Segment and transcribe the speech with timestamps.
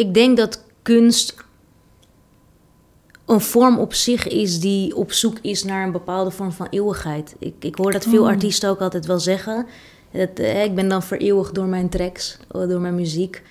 [0.00, 1.34] ik denk dat kunst
[3.26, 7.34] een vorm op zich is die op zoek is naar een bepaalde vorm van eeuwigheid.
[7.38, 8.28] Ik, ik hoor dat veel Oh.
[8.28, 9.66] artiesten ook altijd wel zeggen.
[10.12, 13.42] Dat, eh, ik ben dan vereeuwigd door mijn tracks, eh, door mijn muziek.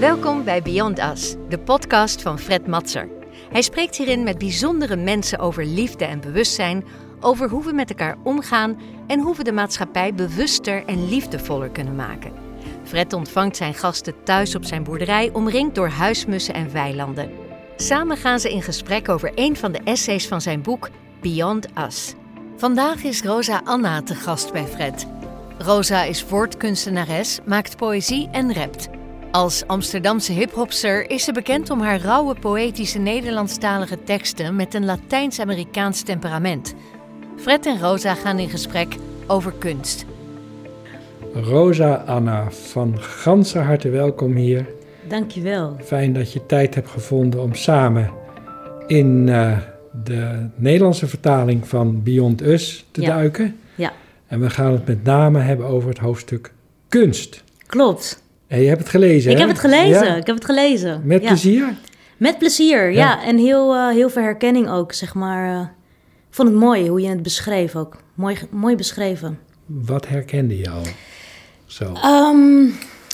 [0.00, 3.08] Welkom bij Beyond Us, de podcast van Fred Matser.
[3.50, 6.84] Hij spreekt hierin met bijzondere mensen over liefde en bewustzijn,
[7.20, 11.96] over hoe we met elkaar omgaan en hoe we de maatschappij bewuster en liefdevoller kunnen
[11.96, 12.47] maken.
[12.88, 17.30] Fred ontvangt zijn gasten thuis op zijn boerderij, omringd door huismussen en weilanden.
[17.76, 20.88] Samen gaan ze in gesprek over een van de essays van zijn boek
[21.20, 22.14] Beyond Us.
[22.56, 25.06] Vandaag is Rosa Anna te gast bij Fred.
[25.58, 28.88] Rosa is woordkunstenares, maakt poëzie en rapt.
[29.30, 36.02] Als Amsterdamse hiphopster is ze bekend om haar rauwe poëtische Nederlandstalige teksten met een Latijns-Amerikaans
[36.02, 36.74] temperament.
[37.36, 40.07] Fred en Rosa gaan in gesprek over kunst.
[41.34, 44.66] Rosa Anna, van ganse harte welkom hier.
[45.08, 45.76] Dankjewel.
[45.84, 48.10] Fijn dat je tijd hebt gevonden om samen
[48.86, 49.56] in eh,
[50.04, 53.08] de Nederlandse vertaling van Beyond Us te Ja.
[53.08, 53.56] duiken.
[53.74, 53.92] Ja.
[54.26, 56.52] En we gaan het met name hebben over het hoofdstuk
[56.88, 57.44] kunst.
[57.66, 58.22] Klopt.
[58.46, 59.42] En je hebt het gelezen, Ik hè?
[59.42, 60.04] heb het gelezen.
[60.06, 60.16] Ja?
[60.16, 61.00] Ik heb het gelezen.
[61.04, 61.28] Met Ja.
[61.28, 61.74] plezier?
[62.16, 63.24] Met plezier, ja.
[63.24, 65.60] En heel, eh, heel veel herkenning ook, zeg maar.
[66.28, 67.96] ik vond het mooi hoe je het beschreef ook.
[68.14, 69.38] Mooi, mooi beschreven.
[69.66, 70.82] Wat herkende je al?
[71.68, 71.92] Zo.
[71.92, 72.66] Ehm,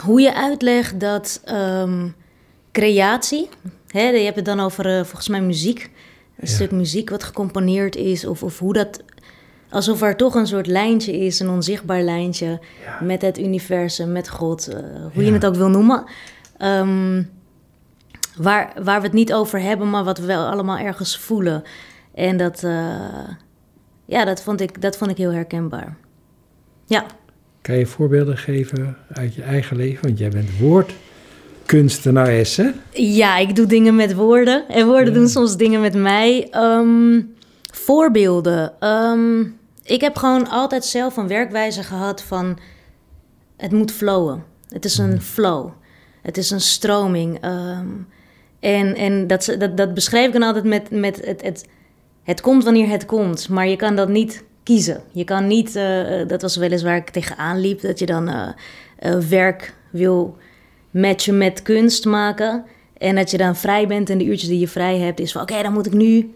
[0.03, 2.09] hoe je uitlegt dat ehm,
[2.73, 3.49] creatie,
[3.89, 6.55] hè, je hebt het dan over eh, volgens mij muziek, een Ja.
[6.55, 9.03] stuk muziek wat gecomponeerd is, of, of hoe dat,
[9.71, 12.99] alsof er toch een soort lijntje is, een onzichtbaar lijntje Ja.
[13.05, 14.79] met het universum, met God, eh,
[15.15, 16.05] hoe je het ook wil noemen.
[16.59, 17.23] Ehm,
[18.37, 21.63] waar, waar we het niet over hebben, maar wat we wel allemaal ergens voelen.
[22.15, 23.29] En dat, eh,
[24.05, 25.97] ja, dat vond, ik, dat vond ik heel herkenbaar.
[26.87, 27.05] Ja.
[27.65, 30.07] Kan je voorbeelden geven uit je eigen leven?
[30.07, 32.71] Want jij bent woordkunstenares, hè?
[32.93, 34.69] Ja, ik doe dingen met woorden.
[34.69, 35.19] En woorden Ja.
[35.19, 36.49] doen soms dingen met mij.
[36.51, 37.21] Ehm,
[37.73, 38.73] voorbeelden.
[38.81, 39.41] Ehm,
[39.83, 42.59] ik heb gewoon altijd zelf een werkwijze gehad van...
[43.57, 44.45] Het moet flowen.
[44.69, 45.69] Het is een flow.
[46.23, 47.39] Het is een stroming.
[47.41, 47.87] Ehm,
[48.61, 51.69] en en dat, dat, dat beschrijf ik dan altijd met, met het, het...
[52.23, 55.03] Het komt wanneer het komt, maar je kan dat niet kiezen.
[55.13, 55.77] Je kan niet...
[55.77, 57.81] eh, dat was wel eens waar ik tegenaan liep.
[57.81, 58.49] Dat je dan eh,
[58.99, 60.37] eh, werk wil
[60.91, 62.65] matchen met kunst maken.
[62.99, 65.43] En dat je dan vrij bent en de uurtjes die je vrij hebt is van...
[65.43, 66.35] oké, dan moet ik nu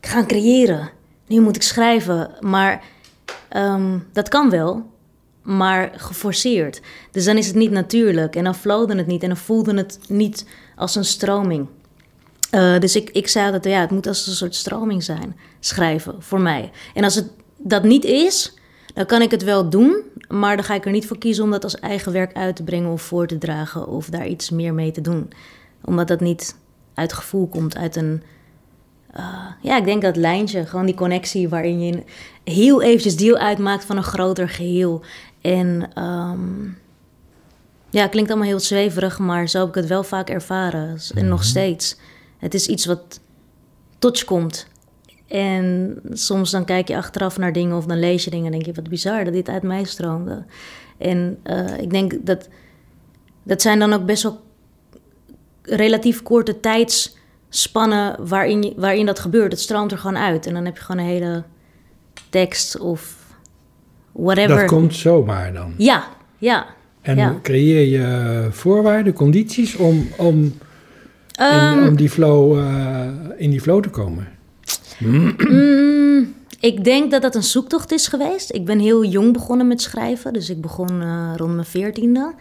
[0.00, 0.90] gaan creëren.
[1.26, 2.30] Nu moet ik schrijven.
[2.40, 2.82] Maar
[3.48, 4.90] ehm, dat kan wel,
[5.42, 6.80] maar geforceerd.
[7.10, 8.36] Dus dan is het niet natuurlijk.
[8.36, 11.66] En dan flowde het niet en dan voelde het niet als een stroming.
[12.50, 16.14] Eh, dus ik, ik zei altijd, ja, het moet als een soort stroming zijn, schrijven,
[16.18, 16.70] voor mij.
[16.94, 18.54] En als het dat niet is,
[18.94, 21.50] dan kan ik het wel doen, maar dan ga ik er niet voor kiezen om
[21.50, 24.74] dat als eigen werk uit te brengen of voor te dragen of daar iets meer
[24.74, 25.30] mee te doen.
[25.84, 26.56] Omdat dat niet
[26.94, 28.22] uit gevoel komt, uit een,
[29.10, 32.02] eh, ja, ik denk dat lijntje, gewoon die connectie waarin je
[32.44, 35.04] heel eventjes deel uitmaakt van een groter geheel.
[35.40, 36.64] En ehm,
[37.90, 40.98] ja, klinkt allemaal heel zweverig, maar zo heb ik het wel vaak ervaren.
[41.14, 41.96] En nog steeds.
[42.38, 43.20] Het is iets wat
[43.98, 44.66] tot je komt.
[45.26, 48.64] En soms dan kijk je achteraf naar dingen of dan lees je dingen en denk
[48.66, 50.44] je, wat bizar dat dit uit mij stroomde.
[50.98, 52.48] En eh, ik denk dat
[53.42, 54.40] dat zijn dan ook best wel
[55.62, 59.52] relatief korte tijdsspannen waarin, je, waarin dat gebeurt.
[59.52, 61.42] Het stroomt er gewoon uit en dan heb je gewoon een hele
[62.30, 63.16] tekst of
[64.12, 64.56] whatever.
[64.56, 65.74] Dat komt zomaar dan.
[65.76, 66.04] Ja,
[66.38, 66.66] ja.
[67.00, 67.34] En Ja.
[67.42, 70.60] creëer je voorwaarden, condities om, om, in-
[71.34, 73.06] Ehm, om die flow, eh,
[73.36, 74.28] in die flow te komen?
[74.98, 78.52] Mm, ik denk dat dat een zoektocht is geweest.
[78.54, 80.32] Ik ben heel jong begonnen met schrijven.
[80.32, 82.34] Dus ik begon eh, rond mijn veertiende.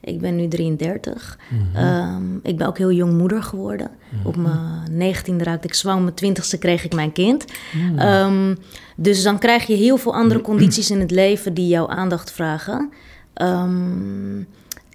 [0.00, 1.38] Ik ben nu 33.
[1.74, 3.90] Ehm, ik ben ook heel jong moeder geworden.
[4.24, 5.98] Op mijn negentiende raakte ik zwanger.
[5.98, 7.44] Op mijn twintigste kreeg ik mijn kind.
[7.96, 8.54] Ehm,
[8.96, 12.90] dus dan krijg je heel veel andere condities in het leven die jouw aandacht vragen.
[13.32, 14.38] Ehm,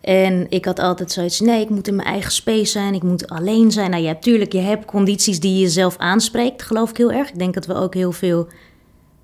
[0.02, 3.30] en ik had altijd zoiets, nee, ik moet in mijn eigen space zijn, ik moet
[3.30, 3.90] alleen zijn.
[3.90, 7.30] Nou ja, tuurlijk, je hebt condities die je zelf aanspreekt, geloof ik heel erg.
[7.30, 8.48] Ik denk dat we ook heel veel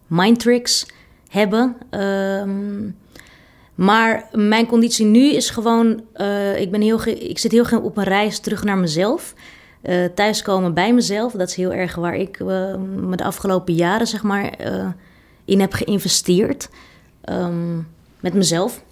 [0.08, 0.86] mindtricks
[1.28, 1.76] hebben.
[1.90, 2.90] Ehm,
[3.76, 7.98] maar mijn conditie nu is gewoon, eh, ik, ben heel ik zit heel graag op
[7.98, 9.34] een reis terug naar mezelf.
[9.82, 14.08] Eh, thuiskomen bij mezelf, dat is heel erg waar ik eh, me de afgelopen jaren,
[14.08, 14.54] zeg maar,
[15.46, 16.70] in heb geïnvesteerd.
[17.22, 17.78] Ehm,
[18.20, 18.84] met mezelf.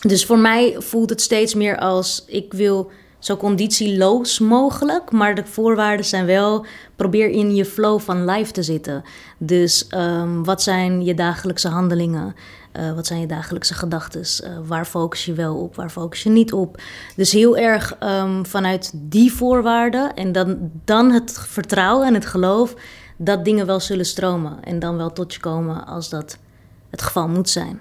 [0.00, 5.10] Dus voor mij voelt het steeds meer als ik wil zo conditieloos mogelijk.
[5.10, 6.66] Maar de voorwaarden zijn wel,
[6.96, 9.02] probeer in je flow van life te zitten.
[9.38, 12.34] Dus ehm, wat zijn je dagelijkse handelingen?
[12.72, 14.20] Uh, wat zijn je dagelijkse gedachten?
[14.20, 15.74] Uh, waar focus je wel op?
[15.74, 16.80] Waar focus je niet op?
[17.16, 22.74] Dus heel erg um, vanuit die voorwaarden en dan, dan het vertrouwen en het geloof
[23.16, 26.38] dat dingen wel zullen stromen en dan wel tot je komen als dat
[26.90, 27.80] het geval moet zijn.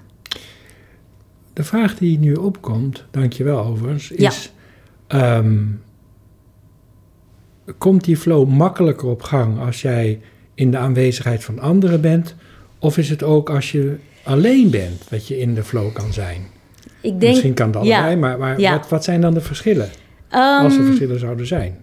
[1.58, 4.52] De vraag die nu opkomt, dankjewel overigens, is:
[5.08, 5.38] ja.
[5.38, 5.82] um,
[7.78, 10.22] komt die flow makkelijker op gang als jij
[10.54, 12.36] in de aanwezigheid van anderen bent?
[12.80, 16.42] Of is het ook als je alleen bent dat je in de flow kan zijn?
[17.02, 18.72] Ik denk, Misschien kan dat allebei, ja, maar, maar ja.
[18.72, 19.90] wat, wat, zijn dan de verschillen?
[20.32, 21.78] Um, als er verschillen zouden zijn.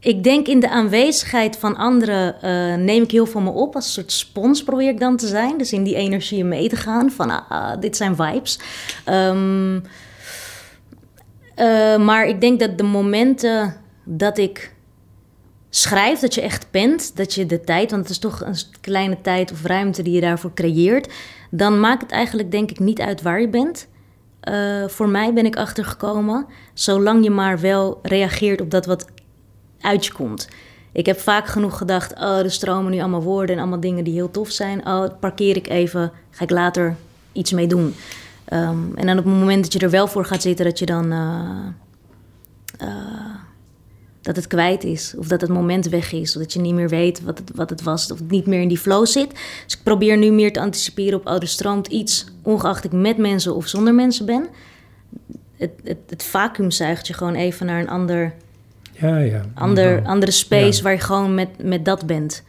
[0.00, 3.74] Ik denk in de aanwezigheid van anderen uh, neem ik heel veel me op.
[3.74, 5.58] Als een soort spons probeer ik dan te zijn.
[5.58, 8.58] Dus in die energie mee te gaan van uh, dit zijn vibes.
[9.08, 9.74] Um,
[11.56, 14.74] uh, maar ik denk dat de momenten dat ik
[15.70, 19.20] schrijf, dat je echt bent, dat je de tijd, want het is toch een kleine
[19.20, 21.12] tijd of ruimte die je daarvoor creëert,
[21.50, 23.88] dan maakt het eigenlijk denk ik niet uit waar je bent.
[24.50, 29.06] Uh, voor mij ben ik achtergekomen, zolang je maar wel reageert op dat wat
[29.86, 30.48] uit je komt.
[30.92, 34.14] Ik heb vaak genoeg gedacht, oh, er stromen nu allemaal woorden en allemaal dingen die
[34.14, 34.86] heel tof zijn.
[34.86, 36.96] Oh, parkeer ik even, ga ik later
[37.32, 37.94] iets mee doen.
[38.52, 40.86] Um, en dan op het moment dat je er wel voor gaat zitten, dat je
[40.86, 41.12] dan...
[41.12, 41.66] Uh,
[42.82, 43.34] uh,
[44.20, 45.14] dat het kwijt is.
[45.18, 46.36] Of dat het moment weg is.
[46.36, 48.10] Of dat je niet meer weet wat het, wat het was.
[48.10, 49.30] Of het niet meer in die flow zit.
[49.64, 51.26] Dus ik probeer nu meer te anticiperen op...
[51.26, 54.46] oh, er stroomt iets, ongeacht ik met mensen of zonder mensen ben.
[55.56, 58.34] Het, het, het vacuüm zuigt je gewoon even naar een ander...
[59.00, 59.42] Ja, ja.
[59.54, 62.44] Ander, andere space waar je gewoon met, met dat bent.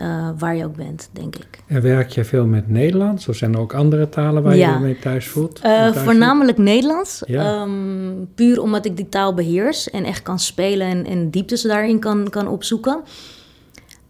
[0.00, 1.58] Uh, waar je ook bent, denk ik.
[1.66, 3.28] En werk je veel met Nederlands?
[3.28, 5.60] Of zijn er ook andere talen waar je je mee thuis voelt?
[5.64, 7.22] Uh, voornamelijk Nederlands.
[7.26, 7.62] Ja.
[7.62, 11.98] Um, puur omdat ik die taal beheers en echt kan spelen en, en dieptes daarin
[11.98, 13.00] kan, kan opzoeken.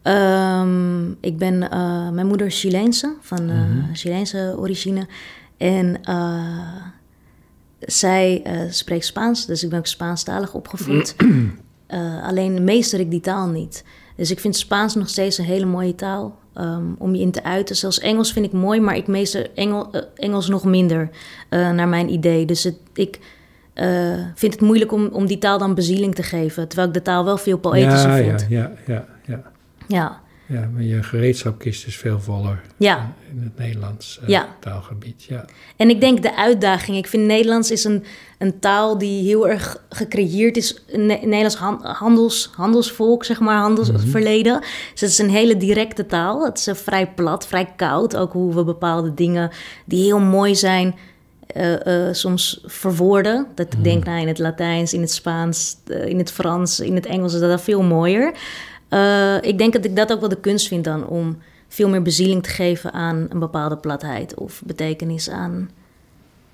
[0.02, 3.88] Um, ik ben, uh, mijn moeder is Chileense, van mm -hmm.
[3.92, 5.06] Chileense origine.
[5.56, 6.00] En
[7.80, 11.16] zij spreekt Spaans, dus ik ben ook Spaanstalig opgevoed.
[12.28, 13.84] alleen meester ik die taal niet.
[14.16, 17.42] Dus ik vind Spaans nog steeds een hele mooie taal um, om je in te
[17.42, 17.76] uiten.
[17.76, 21.10] Zelfs Engels vind ik mooi, maar ik meester Engel, uh, Engels nog minder,
[21.50, 22.46] naar mijn idee.
[22.46, 23.19] Dus het, ik
[24.34, 26.69] vind het moeilijk om, om die taal dan bezieling te geven.
[26.69, 28.46] Terwijl ik de taal wel veel poëtischer ja, vind.
[28.48, 29.42] Ja, ja, ja, ja.
[29.88, 30.20] Ja.
[30.48, 33.12] Ja, maar je gereedschapkist is veel voller ja.
[33.30, 34.56] in het Nederlands uh, ja.
[34.60, 35.24] taalgebied.
[35.24, 35.44] Ja.
[35.76, 36.96] En ik denk de uitdaging.
[36.96, 38.04] Ik vind Nederlands is een,
[38.38, 40.84] een taal die heel erg gecreëerd is.
[40.96, 44.52] Nederlands handels, handelsvolk, zeg maar, handelsverleden.
[44.52, 44.68] Mm -hmm.
[44.92, 46.44] Dus het is een hele directe taal.
[46.44, 48.16] Het is vrij plat, vrij koud.
[48.16, 49.50] Ook hoe we bepaalde dingen
[49.84, 50.94] die heel mooi zijn...
[51.56, 53.46] Uh, uh, soms verwoorden.
[53.54, 57.06] Dat ik denk, nou, in het Latijns, in het Spaans, in het Frans, in het
[57.06, 58.34] Engels is dat veel mooier.
[58.90, 61.38] Uh, ik denk dat ik dat ook wel de kunst vind dan om
[61.69, 65.70] veel meer bezieling te geven aan een bepaalde platheid of betekenis aan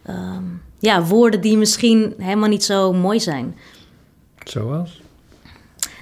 [0.08, 3.56] um, ja, woorden die misschien helemaal niet zo mooi zijn.
[4.44, 5.02] Zoals?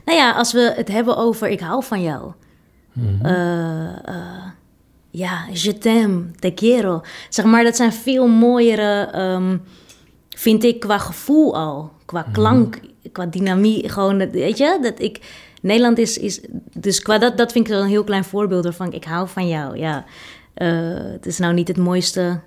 [0.05, 2.33] Nou ja, als we het hebben over ik hou van jou.
[2.93, 3.27] Mm -hmm.
[3.27, 4.45] uh, uh,
[5.11, 7.01] ja, je t'aime, te quiero.
[7.29, 9.63] Zeg maar, dat zijn veel mooiere, um,
[10.29, 11.93] vind ik, qua gevoel al.
[12.05, 13.13] Qua klank, mm -hmm.
[13.13, 13.91] qua dynamiek.
[13.91, 15.21] Gewoon, weet je, dat ik
[15.63, 16.41] Nederland is, is
[16.73, 18.93] dus qua dat, dat vind ik een heel klein voorbeeld ervan.
[18.93, 20.05] Ik hou van jou, ja.
[20.57, 22.41] Uh, het is nou niet het mooiste.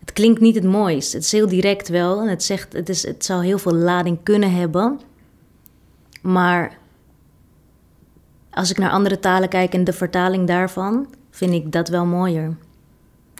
[0.00, 1.12] Het klinkt niet het mooist.
[1.12, 2.20] Het is heel direct wel.
[2.20, 5.00] En het zegt, het, is, het zou heel veel lading kunnen hebben.
[6.22, 6.78] Maar
[8.50, 12.56] als ik naar andere talen kijk en de vertaling daarvan, vind ik dat wel mooier.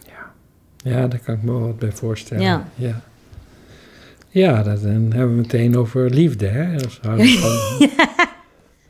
[0.07, 0.33] Ja,
[0.77, 2.43] ja daar kan ik me wel wat bij voorstellen.
[2.43, 2.69] Ja.
[2.75, 3.03] ja.
[4.29, 6.73] Ja, dan hebben we meteen over liefde, hè?
[7.79, 8.12] Ja.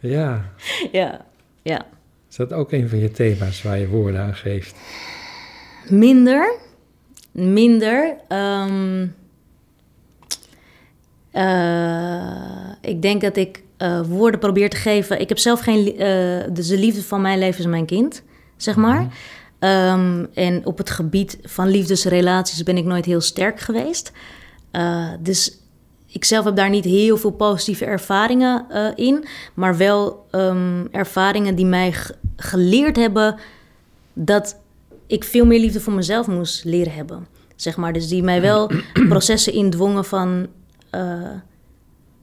[0.03, 0.45] Ja.
[0.93, 1.25] Ja,
[1.63, 1.87] ja.
[2.31, 4.75] Is dat ook een van je thema's waar je woorden aan geeft?
[5.89, 6.55] Minder.
[7.33, 8.17] Minder.
[8.29, 9.15] Um,
[11.33, 15.21] uh, ik denk dat ik uh, woorden probeer te geven.
[15.21, 16.03] Ik heb zelf geen.
[16.03, 18.23] Uh, dus de liefde van mijn leven is mijn kind,
[18.57, 19.01] zeg maar.
[19.01, 19.11] Mm
[19.59, 19.71] -hmm.
[19.71, 24.13] um, en op het gebied van liefdesrelaties ben ik nooit heel sterk geweest.
[25.21, 25.62] dus
[26.13, 31.55] ik zelf heb daar niet heel veel positieve ervaringen uh, in, maar wel um, ervaringen
[31.55, 31.95] die mij
[32.37, 33.37] geleerd hebben
[34.13, 34.57] dat
[35.07, 37.27] ik veel meer liefde voor mezelf moest leren hebben.
[37.57, 38.71] Zeg maar, dus die mij wel
[39.09, 40.47] processen indwongen van
[40.95, 41.31] uh,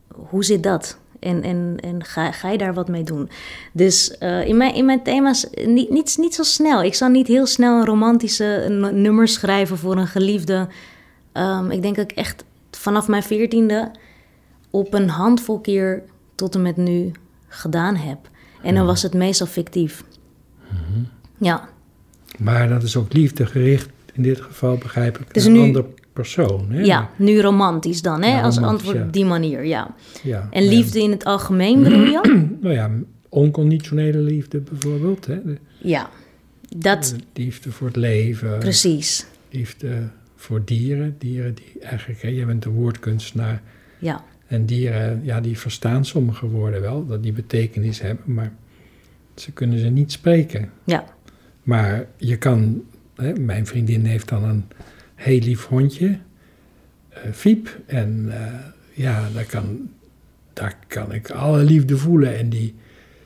[0.07, 0.97] hoe zit dat?
[1.19, 3.29] En, en, en ga, ga je daar wat mee doen?
[3.73, 6.83] Dus uh, in, mijn, in mijn thema's niet, niet, niet zo snel.
[6.83, 10.67] Ik zal niet heel snel een romantische nummer schrijven voor een geliefde.
[11.33, 12.43] Um, ik denk dat ik echt
[12.79, 13.91] vanaf mijn veertiende
[14.69, 16.03] op een handvol keer
[16.35, 17.11] tot en met nu
[17.47, 18.17] gedaan heb.
[18.63, 20.03] En dan was het meestal fictief.
[20.67, 21.03] Mhm.
[21.37, 21.69] Ja.
[22.37, 26.71] Maar dat is ook liefdegericht in dit geval, begrijp ik, dus een ander persoon.
[26.71, 26.81] Hè?
[26.81, 28.41] Ja, nu romantisch dan, hè?
[28.41, 29.95] als antwoord op die manier, ja.
[30.23, 32.47] ja en liefde in het algemeen bedoel je?
[32.61, 32.89] nou ja,
[33.29, 35.25] onconditionele liefde bijvoorbeeld.
[35.25, 35.39] Hè?
[35.77, 36.09] ja,
[36.77, 37.15] dat...
[37.33, 38.59] liefde voor het leven.
[38.59, 39.25] Precies.
[39.49, 40.09] Liefde
[40.39, 41.15] voor dieren.
[41.17, 43.61] Dieren die eigenlijk, hè, je bent een woordkunstenaar.
[43.97, 44.23] Ja.
[44.47, 48.51] En dieren, ja, die verstaan sommige woorden wel, dat die betekenis hebben, maar
[49.35, 50.71] ze kunnen ze niet spreken.
[50.83, 51.03] Ja.
[51.63, 52.83] Maar je kan,
[53.15, 54.63] hè, mijn vriendin heeft dan een
[55.15, 58.35] heel lief hondje, uh, Fiep, en uh,
[58.93, 59.89] ja, daar kan,
[60.53, 62.75] daar kan ik alle liefde voelen en die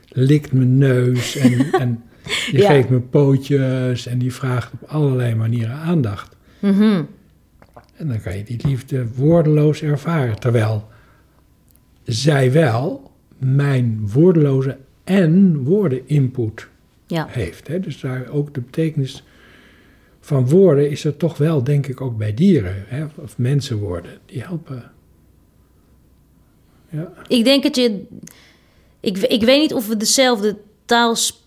[0.08, 2.02] likt mijn neus en, en
[2.52, 6.33] die geeft me pootjes en die vraagt op allerlei manieren aandacht.
[6.64, 7.08] Mm
[7.96, 10.88] En dan kan je die liefde woordeloos ervaren, terwijl
[12.04, 16.68] zij wel mijn woordeloze en woordeninput
[17.06, 17.26] ja.
[17.30, 17.68] heeft.
[17.68, 17.80] Hè?
[17.80, 19.24] Dus daar ook de betekenis
[20.20, 22.84] van woorden is er toch wel, denk ik, ook bij dieren.
[22.86, 23.04] Hè?
[23.14, 24.90] Of mensenwoorden, die helpen.
[26.88, 27.12] Ja.
[27.28, 28.04] Ik denk dat je...
[29.00, 31.43] Ik, ik weet niet of we dezelfde taal spreken,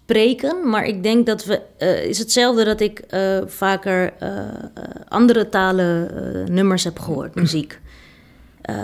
[0.66, 1.62] maar ik denk dat we...
[1.80, 4.30] Uh, is hetzelfde dat ik uh, vaker uh,
[5.08, 6.12] andere talen
[6.54, 7.80] nummers heb gehoord, muziek.
[8.70, 8.76] Uh,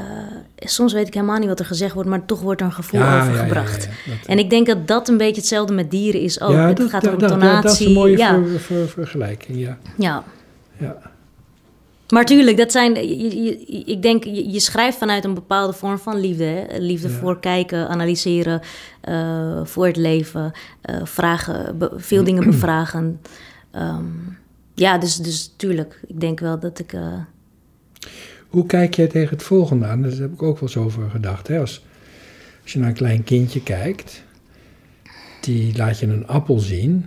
[0.58, 3.02] soms weet ik helemaal niet wat er gezegd wordt, maar toch wordt er een gevoel
[3.02, 3.90] over gebracht.
[4.26, 6.56] en ik denk dat dat een beetje hetzelfde met dieren is ook.
[6.56, 7.62] het dat, gaat om tonatie.
[7.62, 9.78] Dat is een mooie vergelijking, ja.
[9.98, 10.24] Ja.
[12.14, 12.96] Maar tuurlijk, dat zijn,
[13.88, 16.44] ik denk, je, schrijft vanuit een bepaalde vorm van liefde.
[16.44, 16.78] Hè?
[16.78, 18.62] Liefde voor kijken, analyseren,
[19.10, 20.52] uh, voor het leven,
[20.90, 23.22] uh, vragen, veel dingen bevragen.
[23.76, 24.38] Um,
[24.74, 26.96] ja, dus, dus tuurlijk, ik denk wel dat ik
[28.54, 30.02] hoe kijk jij tegen het volgende aan?
[30.02, 31.48] Daar heb ik ook wel eens over gedacht.
[31.48, 31.60] Hè?
[31.60, 31.86] Als,
[32.64, 34.24] als je naar een klein kindje kijkt,
[35.42, 37.06] die laat je een appel zien.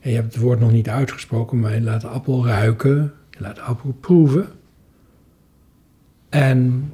[0.00, 3.40] En je hebt het woord nog niet uitgesproken, maar je laat de appel ruiken, je
[3.40, 4.48] laat de appel proeven.
[6.28, 6.92] En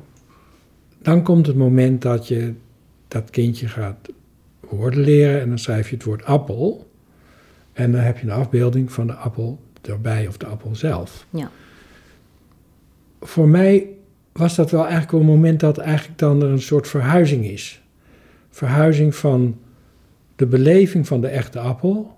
[1.02, 2.54] dan komt het moment dat je
[3.08, 4.08] dat kindje gaat
[4.60, 6.90] woorden leren en dan schrijf je het woord appel.
[7.72, 11.26] En dan heb je een afbeelding van de appel erbij of de appel zelf.
[11.30, 11.50] Ja
[13.20, 13.86] voor mij
[14.32, 17.82] was dat wel eigenlijk wel een moment dat eigenlijk dan er een soort verhuizing is.
[18.50, 19.58] Verhuizing van
[20.36, 22.16] de beleving van de echte appel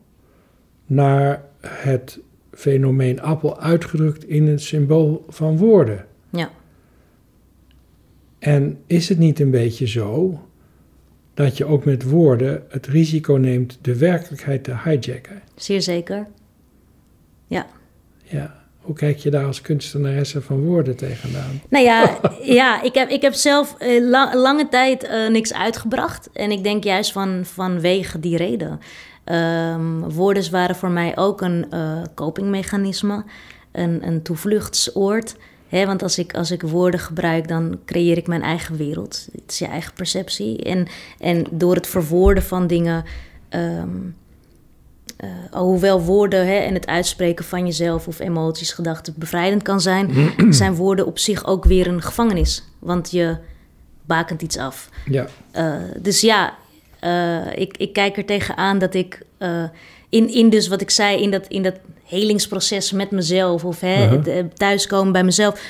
[0.86, 2.18] naar het
[2.54, 6.06] fenomeen appel uitgedrukt in het symbool van woorden.
[6.30, 6.50] Ja.
[8.38, 10.40] En is het niet een beetje zo
[11.34, 15.42] dat je ook met woorden het risico neemt de werkelijkheid te hijacken?
[15.54, 16.26] Zeer zeker.
[17.46, 17.66] Ja.
[18.22, 18.60] Ja.
[18.82, 21.60] Hoe kijk je daar als kunstenaresse van woorden tegenaan?
[21.68, 26.28] Nou ja, ja ik, heb, ik heb zelf uh, lange tijd uh, niks uitgebracht.
[26.32, 28.80] En ik denk juist van, vanwege die reden.
[29.24, 33.24] Um, woorden waren voor mij ook een uh, copingmechanisme,
[33.72, 35.36] een, een toevluchtsoord.
[35.68, 39.28] Want als ik, als ik woorden gebruik, dan creëer ik mijn eigen wereld.
[39.32, 40.62] Het is je eigen perceptie.
[40.62, 40.86] En,
[41.18, 43.04] en door het verwoorden van dingen...
[43.50, 44.14] Um,
[45.24, 50.32] uh, alhoewel woorden hè, en het uitspreken van jezelf of emoties, gedachten bevrijdend kan zijn,
[50.54, 52.64] zijn woorden op zich ook weer een gevangenis.
[52.78, 53.36] Want je
[54.04, 54.88] bakent iets af.
[55.04, 55.26] Ja.
[55.56, 56.54] Uh, dus ja,
[57.04, 59.22] uh, ik, ik kijk er tegenaan dat ik
[60.08, 64.06] in, in dus wat ik zei, in dat, in dat helingsproces met mezelf of hè,
[64.06, 64.44] -huh.
[64.54, 65.62] thuiskomen bij mezelf.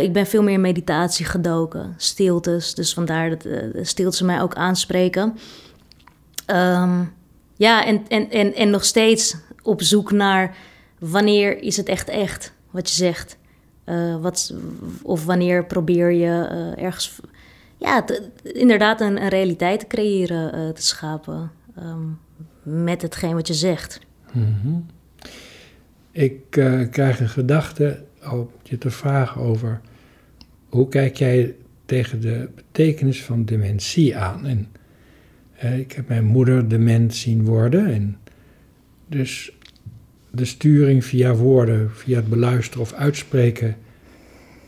[0.00, 2.74] ik ben veel meer in meditatie gedoken, stiltes.
[2.74, 3.46] Dus vandaar dat
[3.82, 5.38] stiltes mij ook aanspreken.
[6.46, 7.12] Um,
[7.58, 10.56] ja, en, en, en, en nog steeds op zoek naar
[10.98, 13.36] wanneer is het echt echt wat je zegt.
[13.84, 14.54] Uh, wat,
[15.02, 17.20] of wanneer probeer je uh, ergens
[17.78, 18.04] ja,
[18.42, 22.18] inderdaad een, realiteit te creëren, uh, te schapen um,
[22.62, 24.00] met hetgeen wat je zegt.
[24.32, 24.86] -hmm.
[26.10, 26.50] Ik
[26.90, 29.80] krijg een gedachte om je te vragen over
[30.68, 31.54] hoe kijk jij
[31.84, 34.46] tegen de betekenis van dementie aan?
[34.46, 34.68] En
[35.54, 37.86] eh, ik heb mijn moeder dement zien worden.
[37.86, 38.18] En
[39.06, 39.52] dus
[40.30, 43.76] de sturing via woorden, via het beluisteren of uitspreken,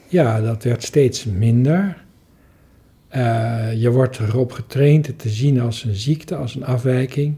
[0.08, 1.99] ja, dat werd steeds minder.
[3.16, 7.36] Uh, je wordt erop getraind het te zien als een ziekte, als een afwijking.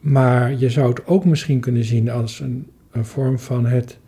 [0.00, 3.98] Maar je zou het ook misschien kunnen zien als een, een vorm van het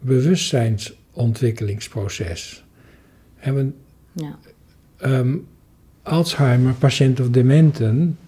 [0.00, 2.64] bewustzijnsontwikkelingsproces.
[3.38, 3.74] En
[4.12, 4.38] ja.
[5.04, 5.46] Um,
[6.02, 8.18] Alzheimer, patiënten of dementen,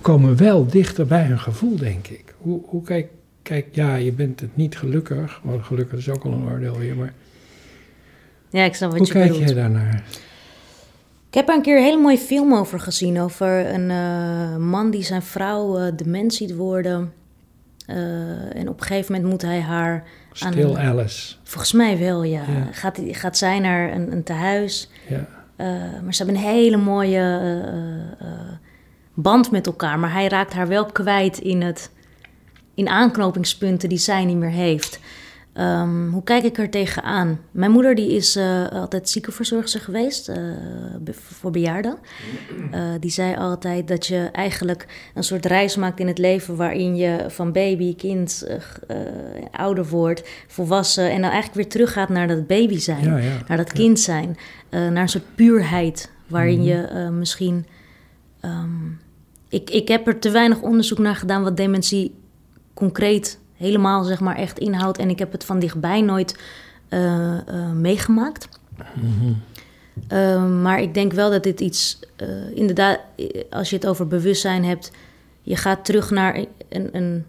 [0.00, 2.34] komen wel dichter bij hun gevoel, denk ik.
[2.38, 3.08] Hoe, hoe kijk,
[3.42, 6.96] kijk, ja, je bent het niet gelukkig, want gelukkig is ook al een oordeel weer,
[6.96, 7.14] maar
[8.52, 9.48] Ja, ik snap wat Hoe je kijk bedoelt.
[9.48, 10.02] jij daarnaar?
[11.28, 13.20] Ik heb er een keer een hele mooie film over gezien.
[13.20, 17.12] Over een eh, man die zijn vrouw uh, dement ziet worden.
[17.86, 17.96] Uh,
[18.56, 20.04] en op een gegeven moment moet hij haar...
[20.32, 21.34] Still Alice.
[21.42, 22.40] Volgens mij wel, ja.
[22.40, 22.68] ja.
[22.72, 24.90] Gaat, gaat zij naar een, een tehuis.
[25.08, 25.26] Ja.
[26.02, 27.40] Maar ze hebben een hele mooie
[29.14, 29.98] band met elkaar.
[29.98, 31.90] Maar hij raakt haar wel kwijt in, het,
[32.74, 35.00] in aanknopingspunten die zij niet meer heeft.
[35.58, 37.40] Um, hoe kijk ik er tegenaan?
[37.50, 40.36] Mijn moeder die is uh, altijd ziekenverzorgster geweest uh,
[41.12, 41.98] voor bejaarden.
[42.74, 46.96] Uh, die zei altijd dat je eigenlijk een soort reis maakt in het leven waarin
[46.96, 48.46] je van baby, kind,
[49.50, 53.38] ouder wordt, volwassen en dan eigenlijk weer teruggaat naar dat baby zijn, ja, ja.
[53.48, 54.36] naar dat kind zijn,
[54.70, 57.04] naar een soort puurheid waarin mm -hmm.
[57.04, 57.66] je misschien.
[58.44, 59.00] Um,
[59.48, 62.14] ik, ik heb er te weinig onderzoek naar gedaan wat dementie
[62.74, 64.98] concreet helemaal zeg maar echt inhoudt.
[64.98, 66.38] En ik heb het van dichtbij nooit
[66.88, 68.48] uh, uh, meegemaakt.
[68.94, 69.42] Mm -hmm.
[70.12, 72.00] uh, maar ik denk wel dat dit iets,
[72.54, 73.00] inderdaad,
[73.50, 74.90] als je het over bewustzijn hebt,
[75.42, 77.24] je gaat terug naar een, een,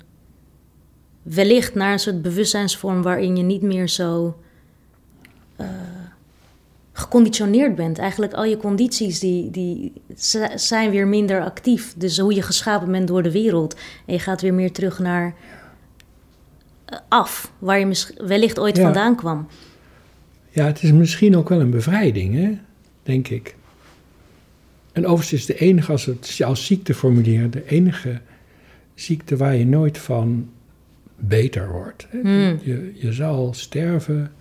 [1.21, 4.37] wellicht naar een soort bewustzijnsvorm waarin je niet meer zo
[6.93, 7.97] geconditioneerd bent.
[7.97, 9.93] Eigenlijk al je condities die, die
[10.55, 11.93] zijn weer minder actief.
[11.97, 13.75] Dus hoe je geschapen bent door de wereld.
[14.05, 15.35] En je gaat weer meer terug naar
[17.07, 18.83] af, waar je wellicht ooit ja.
[18.83, 19.47] vandaan kwam.
[20.49, 22.57] Ja, het is misschien ook wel een bevrijding, hè?
[23.03, 23.55] denk ik.
[24.91, 28.21] En overigens is de enige, als het als ziekte formuleren, de enige
[28.95, 30.49] ziekte waar je nooit van
[31.15, 32.07] beter wordt.
[32.09, 32.19] Hè?
[32.19, 32.59] Hmm.
[32.63, 34.31] Je, je zal sterven.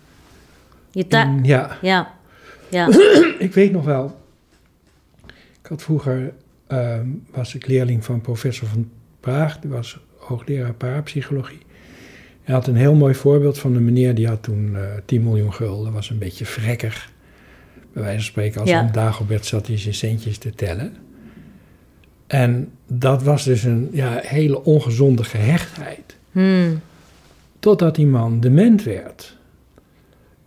[0.91, 1.05] Je
[1.43, 2.15] ja, ja.
[2.69, 2.89] ja.
[3.39, 4.21] ik weet nog wel.
[5.63, 6.33] Ik had vroeger,
[6.67, 11.61] ehm, was ik leerling van professor van Praag, die was hoogleraar parapsychologie.
[12.43, 15.53] Hij had een heel mooi voorbeeld van een meneer die had toen eh 10 miljoen
[15.53, 17.11] gulden, was een beetje vrekkig.
[17.93, 18.81] Bij wijze van spreken, als Ja.
[18.81, 20.97] een Dagobert zat hij zijn centjes te tellen.
[22.27, 26.17] En dat was dus een ja, hele ongezonde gehechtheid.
[26.33, 26.81] Hmm.
[27.59, 29.37] Totdat die man dement werd.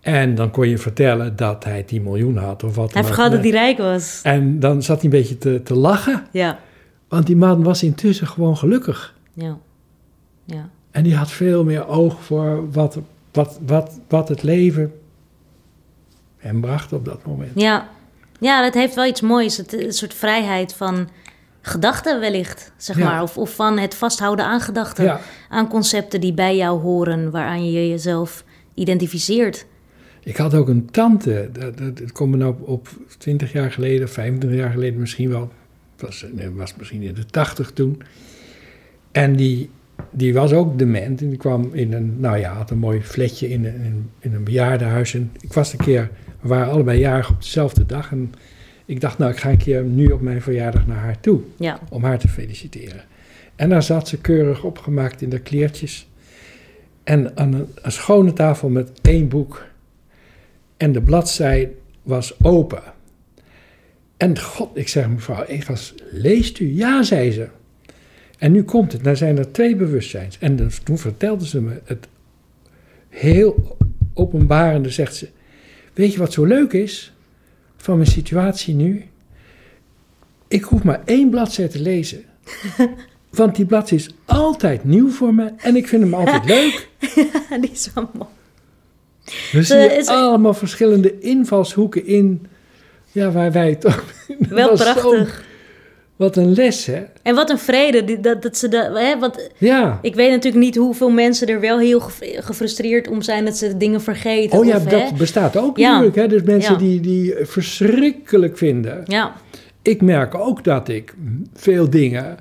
[0.01, 3.15] En dan kon je vertellen dat hij 10 miljoen had of wat Hij dan ook.
[3.17, 4.19] vergat dat hij rijk was.
[4.23, 6.23] En dan zat hij een beetje te, te lachen.
[6.31, 6.59] Ja,
[7.07, 9.15] Want die man was intussen gewoon gelukkig.
[9.33, 9.57] ja,
[10.45, 10.69] ja.
[10.95, 12.99] En die had veel meer oog voor wat,
[13.31, 14.93] wat, wat, wat het leven
[16.37, 17.51] hem bracht op dat moment.
[17.55, 17.89] Ja,
[18.39, 19.57] ja dat heeft wel iets moois.
[19.57, 21.09] Het, een soort vrijheid van
[21.61, 23.03] gedachten wellicht, zeg Ja.
[23.09, 23.21] maar.
[23.21, 25.03] Of, of van het vasthouden aan gedachten.
[25.03, 29.65] Ja, Aan concepten die bij jou horen, waaraan je jezelf identificeert.
[30.23, 33.71] ik had ook een tante, dat, dat, dat komt me nou op, op 20 jaar
[33.71, 35.51] geleden, 25 jaar geleden misschien wel.
[35.95, 38.01] Het was, was misschien in de 80 toen.
[39.11, 39.69] En die,
[40.11, 41.21] die was ook dement.
[41.21, 44.33] En die kwam in een, nou ja, had een mooi flatje in een, in, in
[44.33, 45.13] een bejaardenhuis.
[45.13, 46.09] En ik was een keer,
[46.41, 48.11] we waren allebei jarig op dezelfde dag.
[48.11, 48.33] En
[48.85, 51.39] ik dacht, nou, ik ga een keer nu op mijn verjaardag naar haar toe.
[51.57, 53.03] Ja, om haar te feliciteren.
[53.55, 56.07] En daar zat ze keurig opgemaakt in de kleertjes.
[57.03, 59.65] En aan een, een schone tafel met één boek.
[60.77, 61.71] En de bladzij
[62.03, 62.83] was open.
[64.17, 66.75] En god, ik zeg mevrouw Egas, leest u?
[66.75, 67.47] Ja, zei ze.
[68.37, 70.37] En nu komt het, nou zijn er twee bewustzijns.
[70.39, 72.07] En dus toen vertelde ze me het
[73.09, 73.77] heel
[74.13, 75.27] openbarende, zegt ze...
[75.93, 77.13] Weet je wat zo leuk is
[77.77, 79.05] van mijn situatie nu?
[80.47, 82.23] Ik hoef maar één bladzij te lezen.
[83.29, 86.89] Want die bladzij is altijd nieuw voor me en ik vind hem altijd leuk.
[87.61, 88.29] die is wel mooi.
[89.65, 92.45] Zie je is- allemaal verschillende invalshoeken in.
[93.11, 94.03] Ja, waar wij toch.
[94.49, 95.44] Wel prachtig.
[96.15, 97.03] Wat een les, hè?
[97.21, 98.97] En wat een vrede die- dat, dat ze dat.
[98.97, 99.99] Hè, want Ja.
[100.01, 103.77] ik weet natuurlijk niet hoeveel mensen er wel heel ge- gefrustreerd om zijn dat ze
[103.77, 104.59] dingen vergeten.
[104.59, 105.15] Oh ja, of, dat hè.
[105.17, 105.89] bestaat ook Ja.
[105.89, 106.15] natuurlijk.
[106.15, 106.27] Hè?
[106.27, 106.79] Dus mensen Ja.
[106.79, 109.01] die, die verschrikkelijk vinden.
[109.05, 109.33] Ja,
[109.81, 111.13] Ik merk ook dat ik
[111.53, 112.37] veel dingen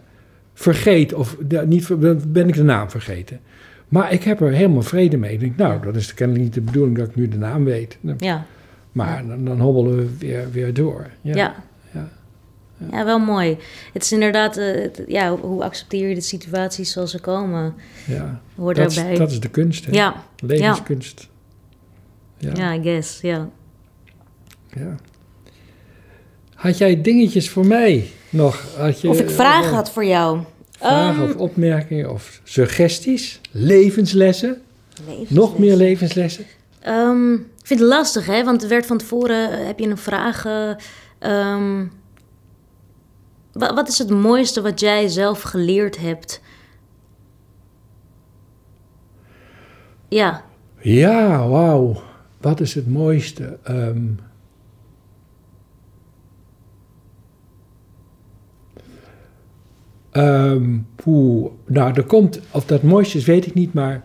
[0.54, 1.14] vergeet.
[1.14, 1.88] Of niet,
[2.32, 3.40] ben ik de naam vergeten.
[3.88, 5.32] Maar ik heb er helemaal vrede mee.
[5.32, 7.98] Ik denk, nou, dat is kennelijk niet de bedoeling dat ik nu de naam weet.
[8.18, 8.46] ja,
[8.92, 11.06] Maar dan, dan hobbelen we weer, weer door.
[11.20, 11.54] ja.
[12.90, 13.04] Ja.
[13.04, 13.58] wel mooi.
[13.92, 17.74] Het is inderdaad, eh, het- ja, hoe accepteer je de situaties zoals ze komen?
[18.06, 18.40] ja.
[18.56, 19.92] Hoort Dat, is, dat is de kunst, hè?
[19.92, 21.28] ja, Levenskunst.
[22.38, 22.50] Ja.
[22.54, 23.48] ja, I guess, ja.
[24.76, 24.96] ja.
[26.54, 28.64] Had jij dingetjes voor mij nog?
[28.76, 30.38] Had je, Of ik vragen eh, had voor jou.
[30.78, 33.40] Vragen Ehm, of opmerkingen of suggesties?
[33.50, 34.62] Levenslessen?
[35.28, 36.44] Nog meer levenslessen?
[36.80, 38.44] Ehm, ik vind het lastig, hè?
[38.44, 40.44] Want er werd van tevoren, eh, heb je een vraag...
[41.18, 41.88] ehm, wa-
[43.54, 46.40] wat is het mooiste wat jij zelf geleerd hebt?
[50.08, 50.44] Ja,
[50.80, 52.02] Ja, wauw.
[52.40, 53.58] wat is het mooiste?
[53.68, 54.18] Um,
[60.12, 60.86] um,
[61.66, 64.04] nou, er komt, of dat mooiste is, weet ik niet, maar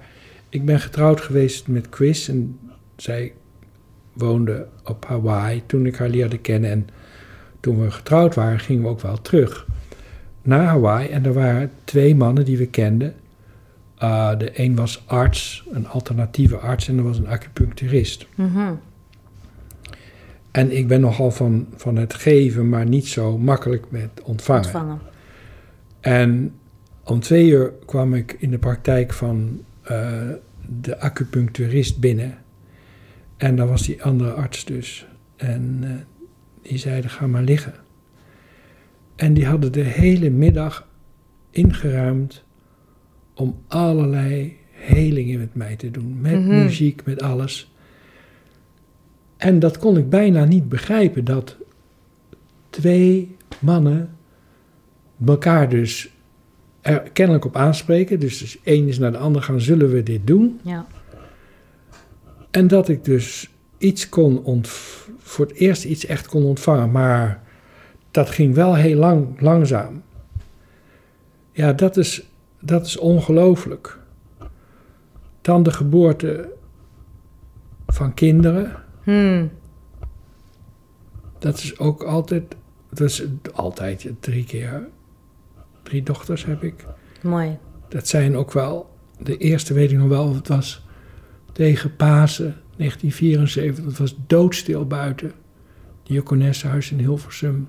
[0.49, 2.59] ik ben getrouwd geweest met Chris en
[2.95, 3.33] zij
[4.13, 6.69] woonde op Hawaii toen ik haar leerde kennen.
[6.71, 6.87] En
[7.59, 9.67] toen we getrouwd waren, gingen we ook wel terug
[10.41, 11.07] naar Hawaii.
[11.07, 13.13] En er waren twee mannen die we kenden.
[14.03, 18.27] Uh, de een was arts, een alternatieve arts, en er was een acupuncturist.
[18.35, 18.73] Mhm.
[20.51, 24.63] En ik ben nogal van, van het geven, maar niet zo makkelijk met ontvangen.
[24.63, 24.99] ontvangen.
[25.99, 26.53] En
[27.03, 30.11] om twee uur kwam ik in de praktijk van uh,
[30.81, 32.37] de acupuncturist binnen.
[33.37, 35.07] En daar was die andere arts dus.
[35.35, 35.91] En uh,
[36.61, 37.73] die zeiden, ga maar liggen.
[39.15, 40.87] En die hadden de hele middag
[41.49, 42.43] ingeruimd
[43.33, 46.21] om allerlei helingen met mij te doen.
[46.21, 46.63] Met mhm.
[46.63, 47.73] muziek, met alles.
[49.37, 51.57] En dat kon ik bijna niet begrijpen, dat
[52.69, 54.09] twee mannen
[55.25, 56.09] elkaar dus
[56.81, 58.19] er kennelijk op aanspreken.
[58.19, 60.59] Dus, dus één is naar de ander gaan, zullen we dit doen?
[60.63, 60.87] Ja.
[62.51, 63.48] En dat ik dus
[63.79, 64.67] iets kon ont
[65.17, 66.91] voor het eerst iets echt kon ontvangen.
[66.91, 67.43] Maar
[68.11, 70.03] dat ging wel heel lang, langzaam.
[71.51, 72.23] Ja, dat is,
[72.59, 73.97] dat is ongelooflijk.
[75.41, 76.49] Dan de geboorte
[77.87, 78.75] van kinderen.
[79.03, 79.51] Hmm.
[81.37, 82.55] Dat is ook altijd,
[82.89, 84.87] dat is altijd drie keer,
[85.83, 86.85] drie dochters heb ik.
[87.21, 87.57] Mooi.
[87.87, 88.89] Dat zijn ook wel,
[89.19, 90.85] de eerste weet ik nog wel het was
[91.51, 93.85] tegen Pasen 1974.
[93.85, 95.31] Het was doodstil buiten.
[96.03, 97.67] Diakonessenhuis in Hilversum.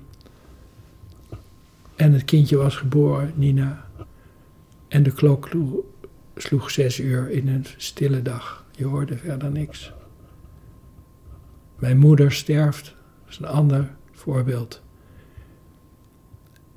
[1.95, 3.85] En het kindje was geboren, Nina.
[4.87, 5.49] En de klok
[6.35, 8.65] sloeg zes uur in een stille dag.
[8.71, 9.93] Je hoorde verder niks.
[11.79, 12.85] Mijn moeder sterft,
[13.23, 14.81] dat is een ander voorbeeld.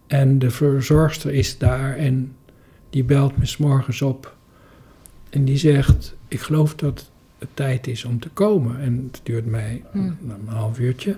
[0.07, 2.37] En de verzorgster is daar en
[2.91, 4.37] die belt me s morgens op.
[5.31, 7.11] En die zegt: Ik geloof dat
[7.45, 8.81] het tijd is om te komen.
[8.81, 10.19] En het duurt mij hmm.
[10.29, 11.17] een half uurtje.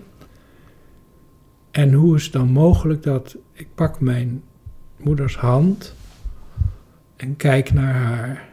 [1.70, 4.42] En hoe is het dan mogelijk dat ik pak mijn
[4.96, 5.94] moeders hand
[7.16, 8.48] en kijk naar haar.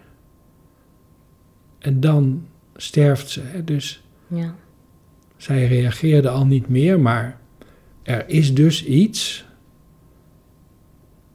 [1.80, 3.42] En dan sterft ze.
[3.42, 3.64] Hè?
[3.64, 4.56] Dus ja.
[5.38, 7.40] zij reageerde al niet meer, maar
[8.04, 9.46] er is dus iets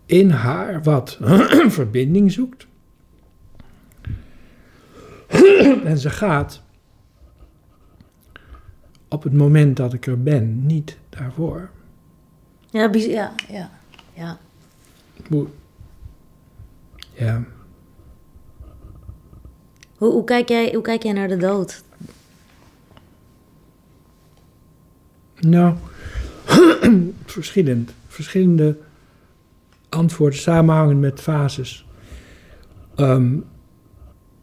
[0.07, 1.19] in haar wat
[1.79, 2.68] verbinding zoekt.
[5.85, 6.63] En ze gaat
[9.09, 11.71] op het moment dat ik er ben, niet daarvoor.
[12.71, 13.71] Ja, ja, ja.
[14.13, 14.39] ja.
[17.13, 17.45] Ja.
[19.97, 21.83] Hoe, hoe, kijk jij, hoe kijk jij naar de dood?
[25.41, 25.75] Nou,
[27.25, 27.93] verschillend.
[28.07, 28.79] Verschillende
[29.89, 31.87] antwoorden samenhangen met fases.
[32.95, 33.37] Ehm,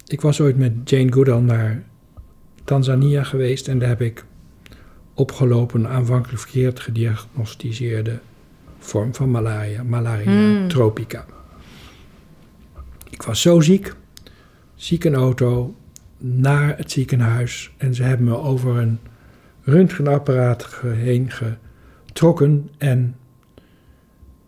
[0.08, 1.84] ik was ooit met Jane Goodall naar
[2.64, 4.26] Tanzania geweest en daar heb ik
[5.14, 8.20] opgelopen aanvankelijk verkeerd gediagnosticeerde
[8.80, 10.68] vorm van malaria, malaria hmm.
[10.68, 11.26] tropica.
[13.10, 13.94] Ik was zo ziek,
[14.76, 15.76] ziekenauto
[16.18, 19.00] naar het ziekenhuis en ze hebben me over een
[19.62, 23.16] röntgenapparaat heen getrokken en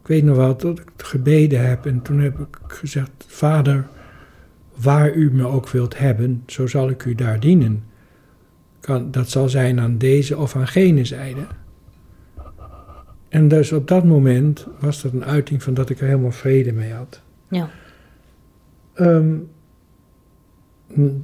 [0.02, 3.88] ik weet nog wel dat ik gebeden heb en toen heb ik gezegd, vader,
[4.82, 7.84] waar u me ook wilt hebben, zo zal ik u daar dienen.
[8.80, 11.48] Kan, dat zal zijn aan deze of aan gene zijde.
[13.30, 16.74] En dus op dat moment was dat een uiting van dat ik er helemaal vrede
[16.74, 17.22] mee had.
[17.50, 17.70] Ja.
[18.94, 19.36] Ehm,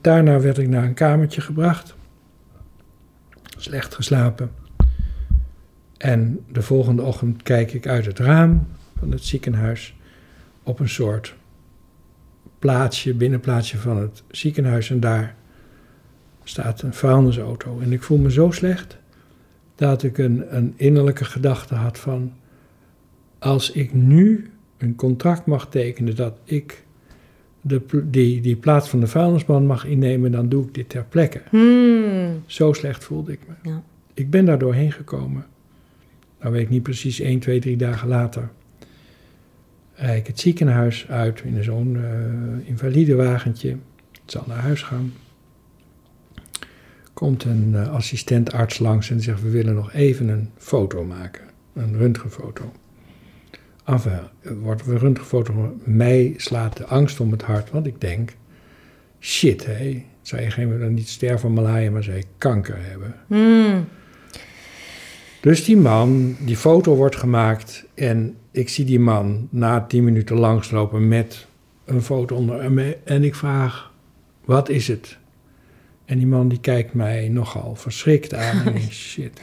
[0.02, 1.96] daarna werd ik naar een kamertje gebracht.
[3.58, 4.52] Slecht geslapen.
[5.98, 8.68] En de volgende ochtend kijk ik uit het raam
[9.00, 9.96] van het ziekenhuis
[10.64, 11.36] op een soort
[12.64, 14.90] plaatsje, binnenplaatsje van het ziekenhuis.
[14.90, 15.36] En daar
[16.44, 17.80] staat een vuilnisauto.
[17.80, 18.98] En ik voel me zo slecht
[19.76, 22.34] dat ik een, een innerlijke gedachte had van...
[23.40, 26.84] als ik nu een contract mag tekenen dat ik
[27.62, 30.32] de, die, die plaats van de vuilnisman mag innemen...
[30.32, 31.42] dan doe ik dit ter plekke.
[31.50, 32.44] Hmm.
[32.46, 33.70] Zo slecht voelde ik me.
[33.70, 33.84] Ja.
[34.14, 35.46] Ik ben daar doorheen gekomen.
[36.40, 38.50] Nou weet ik niet precies, 1, 2, 3 dagen later
[40.04, 43.70] rijd ik het ziekenhuis uit in zo'n uh, invalide wagentje.
[44.12, 45.14] Het zal naar huis gaan.
[47.14, 51.42] Komt een uh, assistentarts langs en zegt: We willen nog even een foto maken.
[51.74, 52.72] Een röntgenfoto.
[53.86, 55.78] Enfin, wordt een röntgenfoto.
[55.84, 58.36] Mij slaat de angst om het hart, want ik denk:
[59.20, 63.16] shit, hé, Zou je geen niet sterven van malaria, maar zou je kanker hebben.
[63.28, 63.88] Hmm.
[65.42, 70.38] Dus die man, die foto wordt gemaakt en ik zie die man na tien minuten
[70.38, 71.48] langslopen met
[71.86, 72.60] een foto onder
[73.04, 73.92] en ik vraag,
[74.46, 75.18] wat is het?
[76.06, 79.42] En die man die kijkt mij nogal verschrikt aan en shit.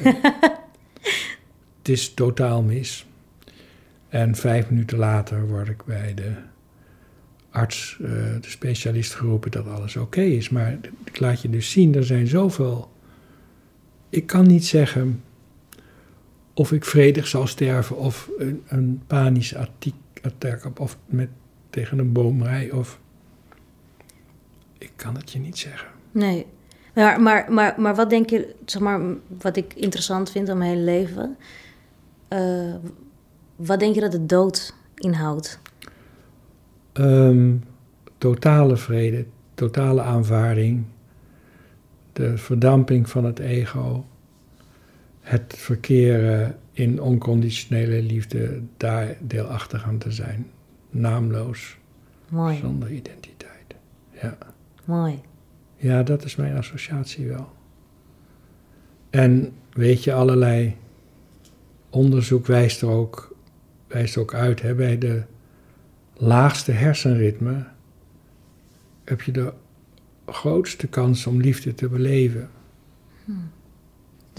[1.78, 3.06] het is totaal mis.
[4.08, 6.32] En vijf minuten later word ik bij de
[7.50, 8.08] arts, uh,
[8.40, 10.48] de specialist geroepen dat alles oké is.
[10.48, 12.90] Maar ik laat je dus zien, er zijn zoveel.
[14.08, 15.22] Ik kan niet zeggen
[16.60, 19.54] of ik vredig zal sterven of een, een panisch
[20.22, 21.28] attack of met,
[21.70, 23.00] tegen een boom rij of...
[24.78, 25.88] Ik kan het je niet zeggen.
[26.12, 26.46] Nee.
[26.94, 29.00] Maar, maar, maar, maar wat denk je, zeg maar,
[29.40, 31.36] wat ik interessant vind aan mijn hele leven...
[32.28, 32.74] Uh,
[33.56, 35.60] wat denk je dat de dood inhoudt?
[36.92, 37.64] Um,
[38.18, 40.84] totale vrede, totale aanvaarding,
[42.12, 44.04] de verdamping van het ego,
[45.30, 50.50] het verkeren in onconditionele liefde, daar deelachtig aan te zijn.
[50.90, 51.76] Naamloos.
[52.28, 52.56] Mooi.
[52.56, 53.74] Zonder identiteit.
[54.22, 54.38] Ja.
[54.84, 55.20] Mooi.
[55.76, 57.52] Ja, dat is mijn associatie wel.
[59.10, 60.76] En weet je, allerlei
[61.90, 63.36] onderzoek wijst er ook,
[63.86, 65.22] wijst ook uit, hè, bij de
[66.16, 67.66] laagste hersenritme
[69.04, 69.52] heb je de
[70.26, 72.50] grootste kans om liefde te beleven.
[73.24, 73.50] Hmm.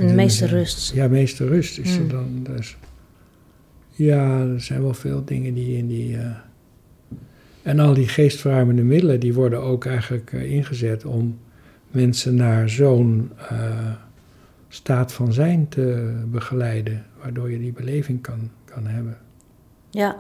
[0.07, 0.93] De meeste rust.
[0.93, 2.09] Ja, meeste rust is er hmm.
[2.09, 2.55] dan.
[2.55, 2.77] Dus.
[3.89, 6.13] Ja, er zijn wel veel dingen die in die.
[6.13, 6.25] Uh,
[7.61, 11.39] en al die geestverruimende middelen, die worden ook eigenlijk uh, ingezet om
[11.91, 13.91] mensen naar zo'n uh,
[14.67, 19.17] staat van zijn te begeleiden, waardoor je die beleving kan, kan hebben.
[19.89, 20.19] Ja.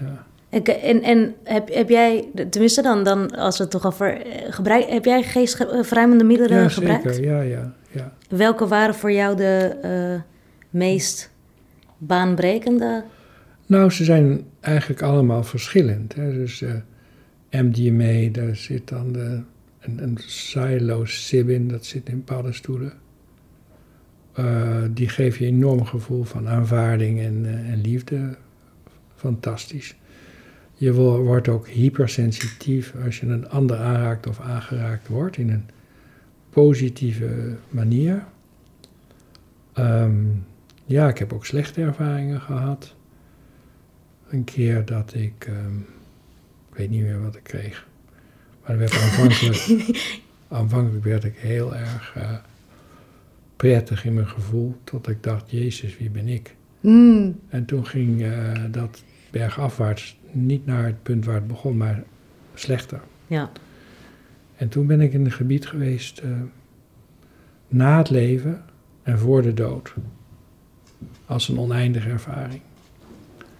[0.00, 0.26] ja.
[0.50, 5.04] En, en heb, heb jij, tenminste dan, dan als we het toch over gebruik, heb
[5.04, 7.14] jij geestverruimende middelen ja, gebruikt?
[7.14, 8.12] Zeker, ja, ja, ja.
[8.28, 10.20] Welke waren voor jou de uh,
[10.70, 11.30] meest
[11.98, 13.04] baanbrekende?
[13.66, 16.14] Nou, ze zijn eigenlijk allemaal verschillend.
[16.14, 16.32] Hè.
[16.32, 16.72] Dus uh,
[17.50, 19.40] MDMA, daar zit dan de,
[19.80, 22.92] een, een psilocybin, dat zit in paddenstoelen.
[24.38, 28.36] Uh, die geeft je een enorm gevoel van aanvaarding en, en liefde.
[29.14, 29.96] Fantastisch.
[30.80, 35.68] Je wordt ook hypersensitief als je een ander aanraakt of aangeraakt wordt in een
[36.50, 38.24] positieve manier.
[39.78, 40.44] Um,
[40.84, 42.94] ja, ik heb ook slechte ervaringen gehad.
[44.28, 45.86] Een keer dat ik, um,
[46.70, 47.86] ik weet niet meer wat ik kreeg,
[48.66, 49.66] maar werd aanvankelijk,
[50.48, 52.32] aanvankelijk werd ik heel erg uh,
[53.56, 56.54] prettig in mijn gevoel, tot ik dacht, Jezus, wie ben ik?
[56.80, 57.40] Mm.
[57.48, 62.02] En toen ging uh, dat bergafwaarts niet naar het punt waar het begon, maar
[62.54, 63.00] slechter.
[63.26, 63.50] Ja.
[64.56, 66.30] En toen ben ik in een gebied geweest uh,
[67.68, 68.62] na het leven
[69.02, 69.94] en voor de dood.
[71.26, 72.60] Als een oneindige ervaring.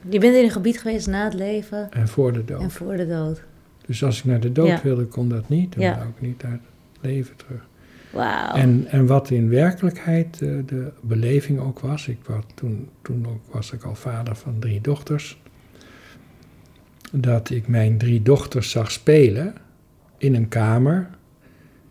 [0.09, 1.91] Je bent in een gebied geweest na het leven.
[1.93, 2.61] En voor de dood.
[2.61, 3.43] En voor de dood.
[3.87, 5.75] Dus als ik naar de dood wilde, kon dat niet.
[5.75, 5.97] Dan ja.
[5.97, 6.61] wou ik niet naar het
[7.01, 7.67] leven terug.
[8.11, 8.55] Wauw.
[8.55, 12.09] En, en wat in werkelijkheid uh, de beleving ook was.
[12.09, 15.41] Ik was toen, toen ook, was ik al vader van drie dochters
[17.13, 19.55] dat ik mijn drie dochters zag spelen
[20.19, 21.09] in een kamer.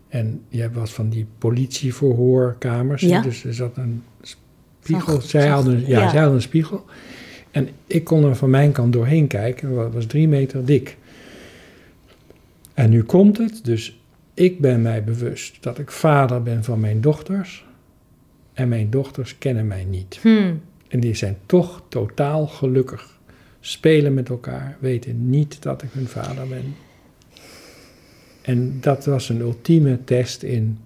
[0.08, 3.02] En je hebt wat van die politieverhoorkamers.
[3.02, 3.22] Ja.
[3.22, 4.04] Dus er zat een
[4.82, 5.22] spiegel.
[5.22, 6.86] zij, hadden, ja, ja, zij hadden een spiegel.
[7.52, 9.76] En ik kon er van mijn kant doorheen kijken.
[9.76, 10.98] Dat was drie meter dik.
[12.74, 13.66] En nu komt het.
[13.66, 14.00] Dus
[14.34, 17.66] ik ben mij bewust dat ik vader ben van mijn dochters.
[18.54, 20.20] En mijn dochters kennen mij niet.
[20.22, 20.62] Hmm.
[20.88, 23.17] En die zijn toch totaal gelukkig
[23.68, 26.76] spelen met elkaar, weten niet dat ik hun vader ben.
[28.42, 30.80] En dat was een ultieme test in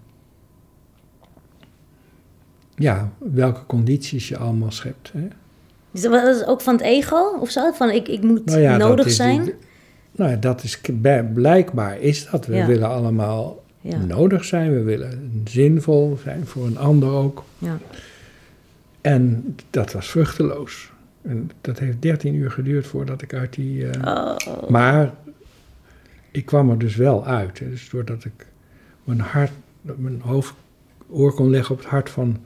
[2.76, 5.12] ja, welke condities je allemaal schept.
[5.14, 5.28] Hè?
[5.92, 7.72] Dus dat is ook van het ego of zo?
[7.72, 9.52] Van ik, ik moet nou nodig is, zijn?
[10.12, 10.82] Nou, dat is
[11.34, 12.46] blijkbaar is dat.
[12.46, 13.98] We willen allemaal ja.
[13.98, 14.74] nodig zijn.
[14.74, 17.44] We willen zinvol zijn voor een ander ook.
[17.58, 17.78] Ja.
[19.02, 20.91] En dat was vruchteloos.
[21.22, 23.84] En dat heeft 13 uur geduurd voordat ik uit die.
[23.84, 24.36] Uh,
[24.70, 25.14] Maar
[26.32, 27.60] ik kwam er dus wel uit.
[27.60, 27.70] Hè.
[27.70, 28.48] Dus doordat ik
[29.04, 30.54] mijn hart, mijn hoofd,
[31.10, 32.38] oor kon leggen op het hart van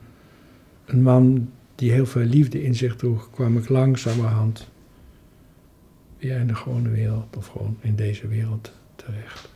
[0.84, 4.68] een man die heel veel liefde in zich droeg, kwam ik langzamerhand
[6.18, 9.54] weer in de gewone wereld, of gewoon in deze wereld terecht.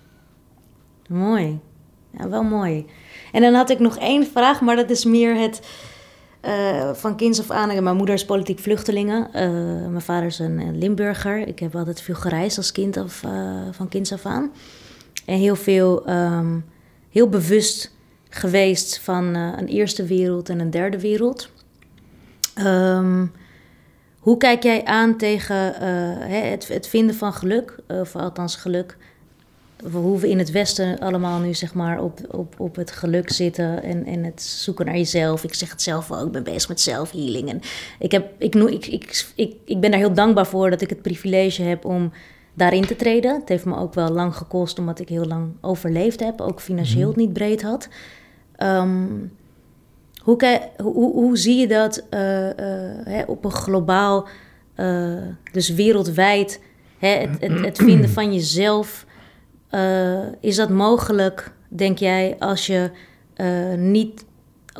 [1.08, 1.58] Mooi.
[2.18, 2.86] Ja, wel mooi.
[3.32, 5.68] En dan had ik nog één vraag, maar dat is meer het
[6.44, 7.82] uh, van kinds af aan.
[7.82, 9.26] Mijn moeder is politiek vluchtelingen.
[9.26, 9.32] Uh,
[9.88, 11.48] mijn vader is een Limburger.
[11.48, 13.24] Ik heb altijd veel gereisd als kind of,
[13.70, 14.52] van kinds af aan.
[15.26, 16.64] En heel veel um,
[17.10, 17.94] heel bewust
[18.28, 21.50] geweest van een eerste wereld en een derde wereld.
[22.54, 23.26] Ehm,
[24.18, 25.74] hoe kijk jij aan tegen
[26.28, 28.96] het, het, vinden van geluk, of althans geluk,
[29.92, 33.82] hoe we in het Westen allemaal nu zeg maar op, op, op het geluk zitten
[33.82, 35.44] en, en het zoeken naar jezelf.
[35.44, 37.48] Ik zeg het zelf ook, ik ben bezig met self-healing.
[37.48, 37.60] En
[37.98, 41.02] ik, heb, ik, ik, ik, ik, ik ben daar heel dankbaar voor dat ik het
[41.02, 42.12] privilege heb om
[42.54, 43.34] daarin te treden.
[43.40, 47.08] Het heeft me ook wel lang gekost, omdat ik heel lang overleefd heb, ook financieel
[47.10, 47.88] mm niet breed had.
[48.56, 49.06] Ehm,
[50.22, 52.20] hoe, hoe, hoe, zie je dat uh,
[53.04, 54.28] hè, op een globaal,
[54.76, 56.60] uh, dus wereldwijd,
[56.98, 59.06] hè, het, het, het, vinden van jezelf?
[60.40, 62.90] Is dat mogelijk, denk jij, als je
[63.76, 64.24] niet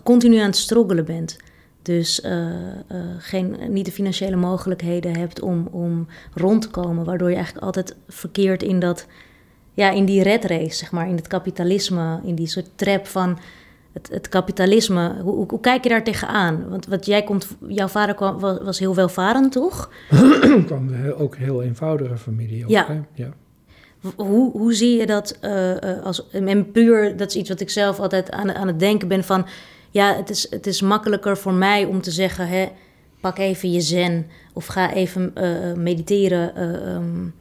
[0.02, 1.38] continu aan het struggelen bent?
[1.82, 2.50] Dus uh, uh,
[3.18, 7.04] geen, niet de financiële mogelijkheden hebt om, om rond te komen.
[7.04, 9.06] Waardoor je eigenlijk altijd verkeert in, dat,
[9.74, 11.08] ja, in die red race, zeg maar.
[11.08, 13.38] In het kapitalisme, in die soort trap van
[13.92, 15.20] het, het kapitalisme.
[15.22, 16.68] Hoe, hoe, kijk je daar tegenaan?
[16.68, 19.90] Want wat jij komt, jouw vader kwam, was, was heel welvarend, toch?
[20.66, 22.64] kwam ook een heel eenvoudige familie.
[22.64, 22.86] Ook, ja.
[22.86, 23.00] Hè?
[23.14, 23.32] ja.
[24.16, 26.28] Hoe, hoe zie je dat uh, als.
[26.30, 29.46] En puur, dat is iets wat ik zelf altijd aan, aan het denken ben van
[29.90, 32.68] ja, het is, het is makkelijker voor mij om te zeggen: hè,
[33.20, 36.52] pak even je zen of ga even uh, mediteren.
[36.56, 37.34] Uh, um,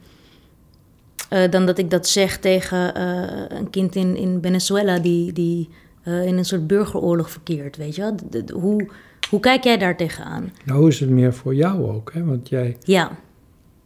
[1.32, 3.00] uh, dan dat ik dat zeg tegen
[3.56, 5.68] een kind in, in Venezuela die, die
[6.04, 7.76] in een soort burgeroorlog verkeert.
[7.76, 8.14] Weet je?
[8.30, 8.88] De, de, hoe,
[9.30, 10.52] hoe kijk jij daar tegenaan?
[10.64, 12.12] Nou, hoe is het meer voor jou ook?
[12.12, 12.24] Hè?
[12.24, 13.18] Want jij ja.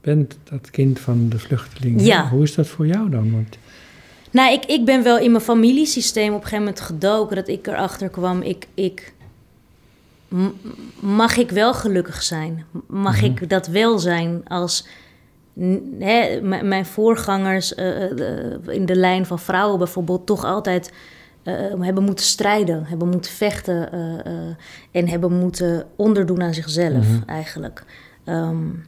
[0.05, 2.05] Bent dat kind van de vluchtelingen.
[2.05, 2.29] Ja.
[2.29, 3.33] Hoe is dat voor jou dan?
[3.33, 3.59] Want
[4.31, 7.67] nou, ik, ik ben wel in mijn familiesysteem op een gegeven moment gedoken dat ik
[7.67, 8.43] erachter kwam.
[8.43, 9.15] Ik, ik,
[11.01, 12.65] mag ik wel gelukkig zijn?
[12.87, 13.49] Mag ik mhm.
[13.49, 14.87] dat wel zijn als
[15.99, 18.11] hè, mijn voorgangers uh,
[18.67, 20.93] in de lijn van vrouwen bijvoorbeeld toch altijd
[21.45, 23.93] uh, hebben moeten strijden, hebben moeten vechten
[24.91, 27.23] en hebben moeten onderdoen aan zichzelf mhm.
[27.27, 27.85] eigenlijk.
[28.25, 28.87] Um,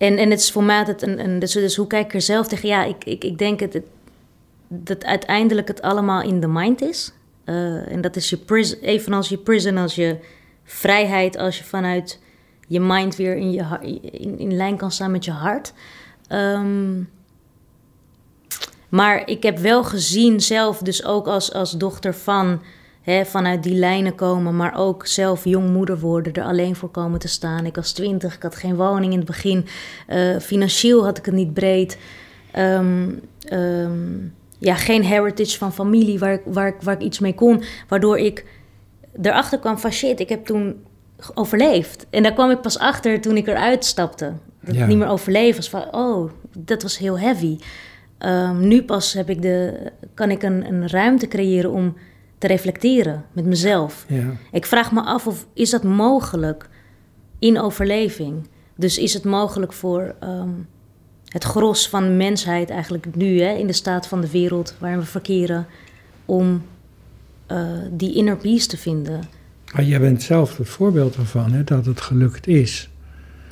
[0.00, 2.48] en, en het is voor mij altijd een, dus, dus, hoe kijk ik er zelf
[2.48, 2.68] tegen?
[2.68, 3.80] Ja, ik, ik, ik denk het,
[4.68, 7.12] dat uiteindelijk het allemaal in de mind is.
[7.44, 10.16] Uh, en dat is je prison, evenals je prison, als je
[10.64, 12.20] vrijheid, als je vanuit
[12.66, 13.64] je mind weer in, je,
[14.10, 15.72] in, in lijn kan staan met je hart.
[16.28, 17.10] Um,
[18.88, 22.62] maar ik heb wel gezien zelf, dus ook als, als dochter van
[23.02, 27.28] hè, vanuit die lijnen komen, maar ook zelf jongmoeder worden, er alleen voor komen te
[27.28, 27.66] staan.
[27.66, 29.66] Ik was twintig, ik had geen woning in het begin,
[30.08, 31.98] uh, financieel had ik het niet breed.
[32.58, 33.20] Um,
[33.52, 37.62] um, ja, geen heritage van familie waar ik, waar, ik, waar ik iets mee kon,
[37.88, 38.44] waardoor ik
[39.22, 40.84] erachter kwam van shit, ik heb toen
[41.34, 42.06] overleefd.
[42.10, 44.32] En daar kwam ik pas achter toen ik eruit stapte.
[44.60, 47.58] Dat ik niet meer overleefd was van, oh, dat was heel heavy.
[48.18, 49.72] Um, nu pas heb ik de,
[50.14, 51.96] kan ik een, een ruimte creëren om
[52.40, 54.04] te reflecteren met mezelf.
[54.08, 54.36] Ja.
[54.52, 56.68] Ik vraag me af of is dat mogelijk
[57.38, 58.48] in overleving?
[58.76, 60.48] Dus is het mogelijk voor ehm,
[61.28, 64.98] het gros van de mensheid eigenlijk nu, hè, in de staat van de wereld waarin
[64.98, 65.66] we verkeren,
[66.24, 66.62] om
[67.52, 69.20] uh, die inner peace te vinden?
[69.74, 72.90] Maar jij bent zelf het voorbeeld ervan, hè, dat het gelukt is.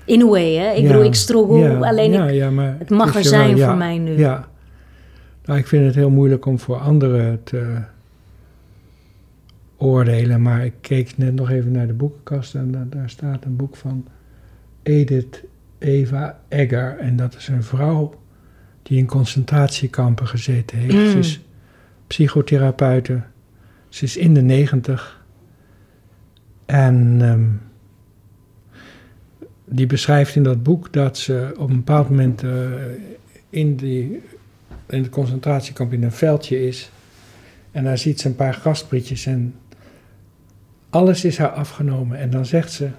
[0.05, 0.73] In a way, hè?
[0.73, 4.19] Ik bedoel, ik struggle, alleen ik, het mag er zijn voor mij nu.
[4.19, 4.49] Ja,
[5.45, 7.83] nou, ik vind het heel moeilijk om voor anderen te
[9.79, 13.77] oordelen, maar ik keek net nog even naar de boekenkast en daar staat een boek
[13.77, 14.07] van
[14.83, 15.45] Edith
[15.79, 16.99] Eva Egger.
[16.99, 18.21] En dat is een vrouw
[18.83, 20.93] die in concentratiekampen gezeten heeft.
[20.93, 21.19] Ze mm.
[21.19, 21.41] is
[22.07, 23.23] psychotherapeute.
[23.89, 25.25] Ze is in de negentig.
[26.67, 27.61] En um,
[29.65, 32.53] die beschrijft in dat boek dat ze op een bepaald moment uh,
[33.51, 34.23] in, die,
[34.87, 36.91] in het concentratiekamp in een veldje is.
[37.71, 39.55] En daar ziet ze een paar gasprietjes en
[40.91, 42.91] alles is haar afgenomen en dan zegt ze,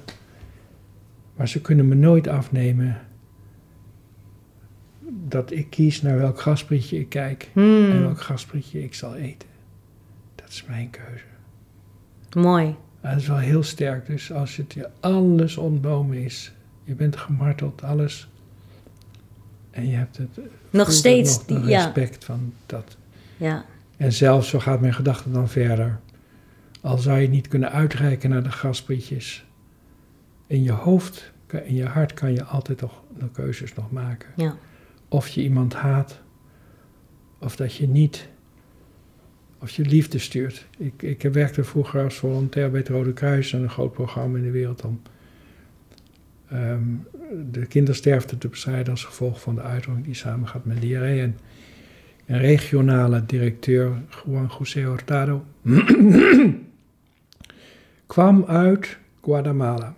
[1.36, 2.98] maar ze kunnen me nooit afnemen
[5.28, 7.92] dat ik kies naar welk gasprietje ik kijk hmm.
[7.92, 9.50] en welk gasprietje ik zal eten.
[10.36, 11.24] Dat is mijn keuze.
[12.38, 12.76] Mooi.
[13.02, 14.06] Dat is wel heel sterk.
[14.06, 16.52] Dus als het je alles ontnomen is,
[16.84, 18.30] je bent gemarteld, alles.
[19.72, 20.40] En je hebt het.
[20.70, 22.98] Nog steeds nog respect van dat.
[23.38, 23.66] Ja.
[23.98, 26.00] En zelfs zo gaat mijn gedachte dan verder.
[26.82, 29.46] Al zou je niet kunnen uitreiken naar de gasprietjes.
[30.48, 31.32] In je hoofd,
[31.64, 34.30] in je hart kan je altijd toch de keuzes nog maken.
[34.36, 34.58] Ja.
[35.08, 36.22] Of je iemand haat,
[37.40, 38.30] of dat je niet,
[39.60, 40.68] of je liefde stuurt.
[40.78, 44.44] Ik, ik werkte vroeger als volontair bij het Rode Kruis en een groot programma in
[44.44, 45.02] de wereld om
[46.54, 47.08] um,
[47.52, 51.22] de kindersterfte te bestrijden als gevolg van de uitdrukking die samengaat met diarree.
[51.22, 51.38] En
[52.30, 55.44] en regionale directeur Juan José Hurtado,
[58.10, 59.96] kwam uit Guatemala.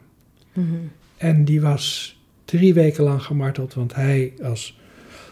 [0.54, 0.76] Mhm.
[1.18, 4.80] En die was drie weken lang gemarteld, want hij als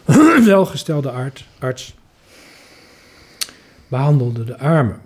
[0.44, 1.94] welgestelde arts, arts
[3.88, 5.00] behandelde de armen.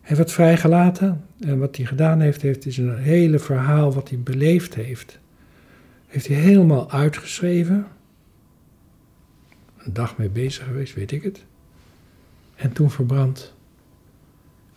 [0.00, 4.18] Hij werd vrijgelaten en wat hij gedaan heeft, heeft is een hele verhaal wat hij
[4.18, 5.18] beleefd heeft.
[6.06, 7.86] Heeft hij helemaal uitgeschreven.
[9.78, 11.44] Een dag mee bezig geweest, weet ik het.
[12.54, 13.54] En toen verbrand.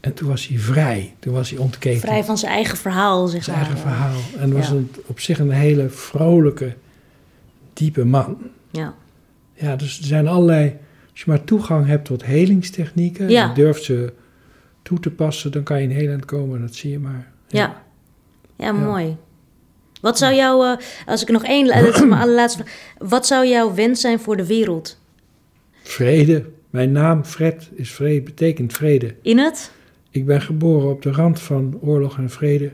[0.03, 1.15] En toen was hij vrij.
[1.19, 2.01] Toen was hij ontketend.
[2.01, 4.19] Vrij van zijn eigen verhaal, zeg Zijn eigen verhaal.
[4.37, 6.75] En was een, op zich een hele vrolijke,
[7.73, 8.37] diepe man.
[8.71, 8.93] Ja.
[9.53, 10.77] Ja, dus er zijn allerlei...
[11.11, 13.29] Als je maar toegang hebt tot helingstechnieken...
[13.29, 13.47] Ja.
[13.47, 14.13] je durft ze
[14.81, 15.51] toe te passen...
[15.51, 16.61] dan kan je in heel komen.
[16.61, 17.31] Dat zie je maar.
[17.47, 17.83] Ja.
[18.55, 19.17] Ja, mooi.
[20.01, 20.63] Wat zou jouw...
[20.63, 21.67] Uh, als ik nog één...
[21.67, 22.63] Dat is mijn allerlaatste
[22.97, 24.99] Wat zou jouw wens zijn voor de wereld?
[25.83, 26.45] Vrede.
[26.69, 29.15] Mijn naam, Fred, is vrede, betekent vrede.
[29.21, 29.71] In het?
[30.13, 32.71] Ik ben geboren op de rand van oorlog en vrede.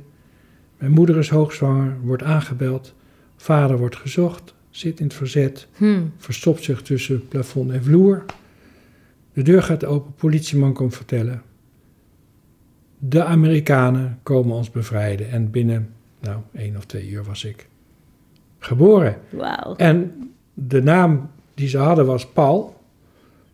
[0.77, 2.93] Mijn moeder is hoogzwanger, wordt aangebeld.
[3.35, 6.11] Vader wordt gezocht, zit in het verzet, hmm.
[6.17, 8.25] verstopt zich tussen plafond en vloer.
[9.33, 11.41] De deur gaat open, politieman komt vertellen.
[12.97, 15.29] De Amerikanen komen ons bevrijden.
[15.29, 17.67] En binnen, nou, één of twee uur was ik
[18.57, 19.17] geboren.
[19.29, 19.75] Wauw.
[19.75, 22.77] En de naam die ze hadden was Paul.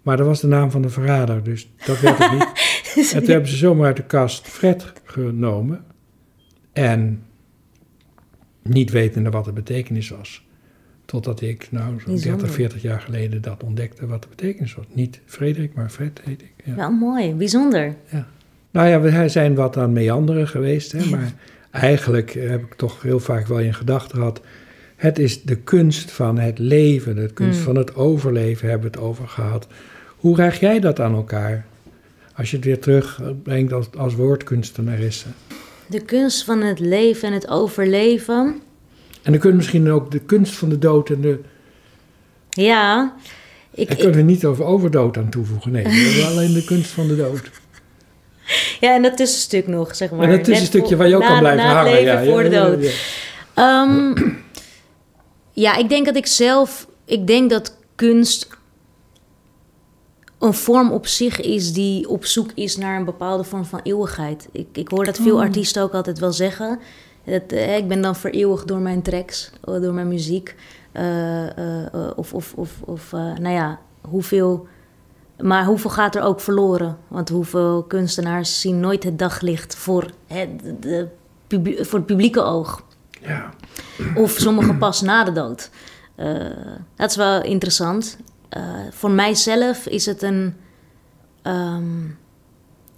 [0.02, 2.52] Maar dat was de naam van de verrader, dus dat werd het niet.
[3.14, 5.84] en toen hebben ze zomaar uit de kast Fred genomen.
[6.74, 7.24] En
[8.62, 10.44] niet wetende wat de betekenis was.
[11.06, 14.86] Totdat ik, nou, zo'n 30, 40 jaar geleden dat ontdekte wat de betekenis was.
[14.94, 16.54] Niet Frederik, maar Fred heet ik.
[16.64, 16.76] Ja.
[16.76, 17.96] Wel mooi, bijzonder.
[18.12, 18.28] Ja.
[18.72, 21.34] Nou ja, we zijn wat aan meanderen geweest, hè, maar
[21.72, 24.42] eigenlijk heb ik toch heel vaak wel in gedachten gehad.
[24.96, 27.66] Het is de kunst van het leven, de kunst mm.
[27.66, 29.68] van het overleven hebben we het over gehad.
[30.16, 31.66] Hoe raag jij dat aan elkaar?
[32.38, 35.28] Als je het weer terugbrengt als, als woordkunstenaresse.
[35.88, 38.62] De kunst van het leven en het overleven.
[39.22, 41.40] En dan kun je misschien ook de kunst van de dood en de.
[42.50, 43.16] Ja.
[43.72, 45.72] Ik, Daar kunnen we niet over overdood aan toevoegen.
[45.72, 47.42] Nee, we alleen de kunst van de dood.
[48.80, 50.22] Ja, en dat tussenstuk nog, zeg maar.
[50.22, 52.04] En dat tussenstukje waar je ook kan blijven na hangen.
[52.04, 52.84] Ja, voor de dood.
[53.56, 54.14] Ja, um,
[55.66, 56.88] ja, ik denk dat ik zelf...
[57.06, 58.48] Ik denk dat kunst
[60.40, 64.50] een vorm op zich is die op zoek is naar een bepaalde vorm van eeuwigheid.
[64.52, 65.42] Ik, ik hoor dat veel oh.
[65.42, 66.80] artiesten ook altijd wel zeggen.
[67.26, 70.56] Dat, eh, ik ben dan vereeuwigd door mijn tracks, eh, door mijn muziek.
[70.94, 74.68] Uh, uh, of, of, of, of nou ja, hoeveel.
[75.42, 76.98] Maar hoeveel gaat er ook verloren?
[77.08, 81.08] Want hoeveel kunstenaars zien nooit het daglicht voor het, de,
[81.82, 82.84] voor het publieke oog?
[83.22, 83.50] Ja.
[84.16, 85.70] Of sommigen pas na de dood.
[86.96, 88.18] dat is wel interessant.
[88.58, 90.54] Uh, voor mijzelf is het een,
[91.44, 92.18] um,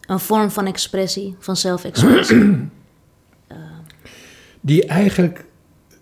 [0.01, 2.37] een vorm van expressie, van zelfexpressie.
[2.37, 2.67] uh.
[4.61, 5.45] Die eigenlijk,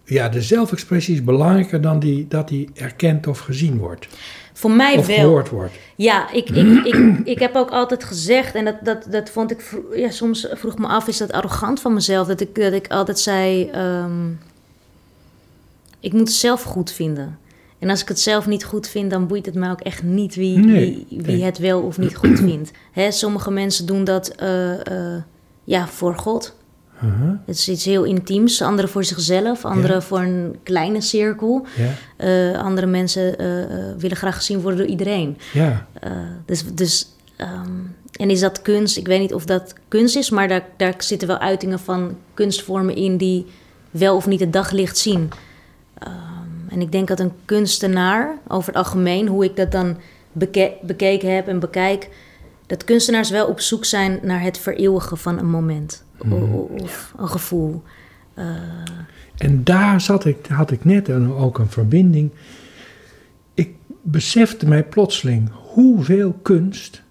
[0.04, 4.08] ja, de zelfexpressie is belangrijker dan die, dat die erkend of gezien wordt.
[4.54, 5.16] Voor mij of wel.
[5.16, 5.74] gehoord wordt.
[5.96, 9.82] Ja, ik, ik, ik, ik heb ook altijd gezegd, en dat, dat, dat vond ik,
[9.96, 12.28] ja, soms vroeg me af, is dat arrogant van mezelf?
[12.28, 14.40] Dat ik, dat ik altijd zei, um,
[16.00, 17.40] ik moet het zelf goed vinden.
[17.86, 20.36] En als ik het zelf niet goed vind, dan boeit het me ook echt niet
[20.36, 22.72] wie, wie, wie het wel of niet goed vindt.
[22.92, 25.16] Hè, sommige mensen doen dat uh,
[25.64, 26.56] ja, voor God.
[26.96, 27.32] Uh-huh.
[27.46, 28.62] Het is iets heel intiems.
[28.62, 31.66] Anderen voor zichzelf, anderen voor een kleine cirkel.
[32.18, 33.36] Uh, andere mensen
[33.98, 35.38] willen graag gezien worden door iedereen.
[35.54, 35.88] Ja.
[36.46, 37.08] dus, dus,
[37.38, 38.98] um, en is dat kunst?
[38.98, 42.96] Ik weet niet of dat kunst is, maar daar, daar zitten wel uitingen van kunstvormen
[42.96, 43.46] in die
[43.92, 45.30] wel of niet het daglicht zien.
[46.76, 49.98] En ik denk dat een kunstenaar, over het algemeen, hoe ik dat dan
[50.82, 52.10] bekeken heb en bekijk,
[52.66, 56.44] dat kunstenaars wel op zoek zijn naar het vereeuwigen van een moment mhm.
[56.84, 57.84] of een gevoel.
[58.36, 58.46] Uh,
[59.38, 62.32] en daar zat ik, had ik net ook een verbinding.
[63.54, 67.04] Ik besefte mij plotseling hoeveel kunst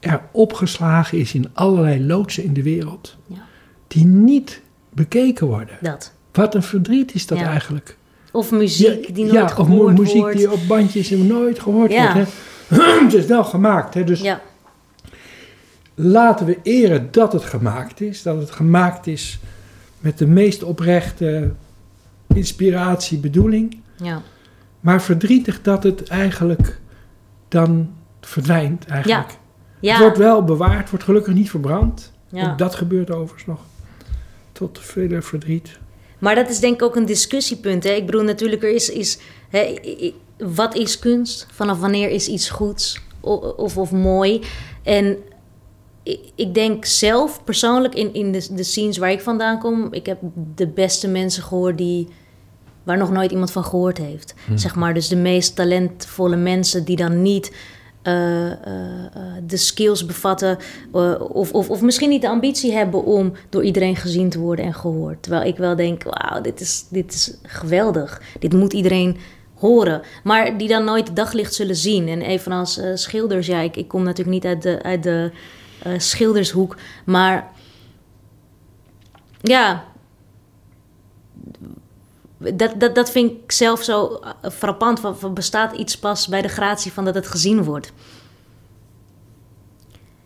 [0.00, 3.46] er opgeslagen is in allerlei loodsen in de wereld, ja.
[3.86, 5.78] die niet bekeken worden.
[5.80, 6.12] Dat.
[6.32, 7.96] Wat een verdriet is dat eigenlijk.
[8.36, 9.98] Of muziek die nooit ja, gehoord wordt.
[9.98, 12.12] of muziek die op bandjes nooit gehoord wordt.
[12.14, 12.24] Hè?
[13.04, 14.04] het is wel gemaakt, hè?
[14.04, 14.40] dus ja.
[15.94, 18.22] laten we eren dat het gemaakt is.
[18.22, 19.38] Dat het gemaakt is
[20.00, 21.52] met de meest oprechte
[22.34, 23.80] inspiratie, bedoeling.
[23.96, 24.22] Ja.
[24.80, 26.80] Maar verdrietig dat het eigenlijk
[27.48, 29.30] dan verdwijnt eigenlijk.
[29.30, 29.36] Ja.
[29.80, 29.92] Ja.
[29.92, 32.12] Het wordt wel bewaard, wordt gelukkig niet verbrand.
[32.28, 32.54] Ja.
[32.54, 33.60] dat gebeurt overigens nog.
[34.52, 35.78] Tot vele verdriet.
[36.18, 37.84] Maar dat is denk ik ook een discussiepunt.
[37.84, 37.90] Hè?
[37.90, 38.90] Ik bedoel, natuurlijk, er is.
[38.90, 39.74] is hè,
[40.38, 41.46] wat is kunst?
[41.52, 44.42] Vanaf wanneer is iets goeds of, of, of mooi?
[44.82, 45.16] En
[46.34, 50.18] ik denk zelf persoonlijk in, in de, de scenes waar ik vandaan kom, ik heb
[50.54, 52.08] de beste mensen gehoord die
[52.82, 54.34] waar nog nooit iemand van gehoord heeft.
[54.46, 54.56] Hm.
[54.56, 57.52] Zeg maar, dus de meest talentvolle mensen die dan niet
[59.46, 60.58] de skills bevatten.
[60.92, 64.74] of, of, of misschien niet de ambitie hebben om door iedereen gezien te worden en
[64.74, 65.22] gehoord.
[65.22, 68.22] Terwijl ik wel denk: wauw, dit is, dit is geweldig.
[68.38, 69.16] Dit moet iedereen
[69.54, 70.02] horen.
[70.24, 72.08] Maar die dan nooit het daglicht zullen zien.
[72.08, 74.82] En evenals schilders, ja, ik, ik kom natuurlijk niet uit de.
[74.82, 75.30] Uit de
[75.96, 76.76] schildershoek.
[77.04, 77.50] Maar
[79.40, 79.84] ja,
[82.38, 85.00] dat, dat, dat vind ik zelf zo eh, frappant.
[85.00, 87.92] Van, van, bestaat iets pas bij de gratie van dat het gezien wordt?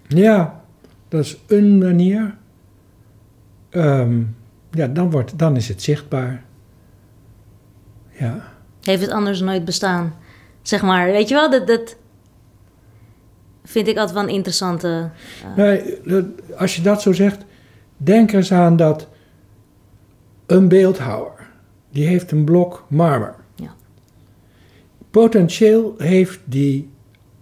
[0.06, 0.60] Ja,
[1.08, 2.36] dat is een manier.
[3.70, 4.22] Ehm,
[4.70, 6.44] ja, dan, wordt, dan is het zichtbaar.
[8.10, 8.52] Ja.
[8.82, 10.14] Heeft het anders nooit bestaan?
[10.62, 11.96] Zeg maar, weet je wel, dat, dat
[13.64, 15.10] vind ik altijd wel een interessante...
[15.44, 15.56] Uh...
[15.56, 15.98] Nee,
[16.56, 17.44] als je dat zo zegt,
[17.96, 19.08] denk eens aan dat
[20.46, 21.39] een beeldhouwer
[21.90, 23.34] die heeft een blok marmer.
[23.54, 23.74] Ja.
[25.10, 26.90] Potentieel heeft die,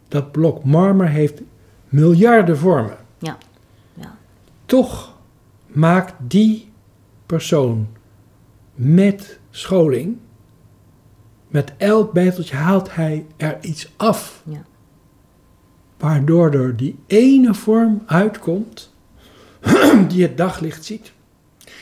[0.08, 1.40] dat blok marmer heeft
[1.88, 2.96] miljarden vormen.
[3.18, 3.38] Ja.
[3.94, 4.16] ja.
[4.64, 5.16] Toch
[5.66, 6.70] maakt die
[7.26, 7.88] persoon
[8.74, 10.16] met scholing,
[11.48, 14.42] met elk beteltje haalt hij er iets af.
[14.44, 14.62] Ja.
[15.98, 18.94] Waardoor er die ene vorm uitkomt
[20.08, 21.12] die het daglicht ziet.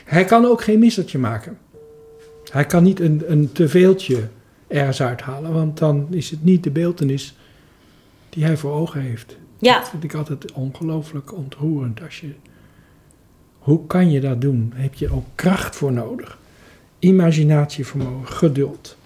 [0.04, 1.58] Hij kan ook geen misseltje maken.
[2.53, 4.28] Hij kan niet een, een teveeltje
[4.66, 7.36] ergens uithalen, want dan is het niet de beeldenis
[8.28, 9.36] die hij voor ogen heeft.
[9.59, 9.78] Ja.
[9.78, 12.03] Dat vind ik altijd ongelooflijk ontroerend.
[12.03, 12.32] Als je,
[13.59, 14.72] hoe kan je dat doen?
[14.74, 16.38] Heb je ook kracht voor nodig?
[16.99, 18.97] Imaginatievermogen, geduld.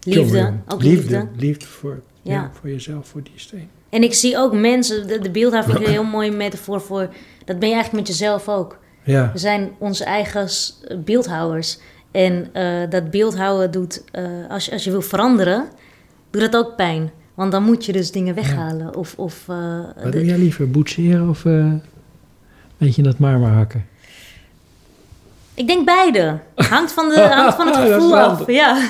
[0.00, 1.28] Liefde, ook liefde.
[1.36, 2.50] Liefde, voor, ja.
[2.60, 3.68] voor jezelf, voor die steen.
[3.88, 7.14] En ik zie ook mensen, de, de beeldhouwer vind ik een heel mooie metafoor voor...
[7.44, 8.78] Dat ben je eigenlijk met jezelf ook.
[9.02, 9.30] Ja.
[9.32, 10.48] We zijn onze eigen
[11.04, 11.78] beeldhouwers.
[12.14, 15.68] En uh, dat beeldhouden doet, uh, als, je, als je wil veranderen,
[16.30, 17.10] doet dat ook pijn.
[17.34, 18.96] Want dan moet je dus dingen weghalen.
[18.96, 21.42] Of, of, uh, Wat doe jij liever, boetseren of
[22.76, 23.86] weet je dat marmer hakken?
[25.54, 26.38] Ik denk beide.
[26.54, 28.46] Hangt van, de, hangt van het gevoel af.
[28.46, 28.88] Ja.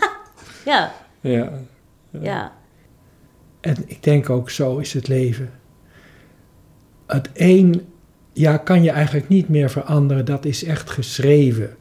[0.64, 0.92] ja.
[1.20, 1.52] ja.
[2.10, 2.52] Ja.
[3.60, 5.52] En ik denk ook zo is het leven.
[7.06, 7.86] Het een
[8.32, 10.24] ja, kan je eigenlijk niet meer veranderen.
[10.24, 11.76] Dat is echt geschreven.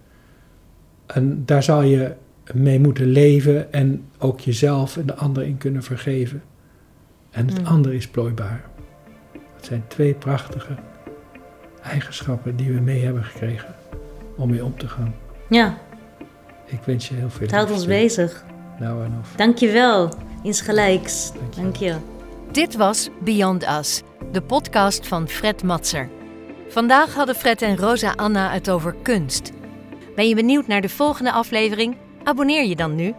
[1.14, 2.14] En daar zal je
[2.54, 6.44] mee moeten leven en ook jezelf en de ander in kunnen vergeven.
[7.32, 7.66] En het mm.
[7.66, 8.64] andere is plooibaar.
[9.32, 10.76] Dat zijn twee prachtige
[11.84, 13.76] eigenschappen die we mee hebben gekregen
[14.36, 15.14] om mee om te gaan.
[15.50, 15.78] Ja.
[16.66, 17.42] Ik wens je heel veel.
[17.42, 18.46] Het houdt ons bezig.
[18.80, 19.34] Nou en of.
[19.36, 20.14] Dankjewel.
[20.44, 21.32] Insgelijks.
[21.56, 21.96] Dank je.
[22.52, 24.02] Dit was Beyond Us,
[24.32, 26.10] de podcast van Fred Matser.
[26.70, 29.52] Vandaag hadden Fred en Rosa Anna het over kunst.
[30.16, 31.96] Ben je benieuwd naar de volgende aflevering?
[32.24, 33.14] Abonneer je dan nu.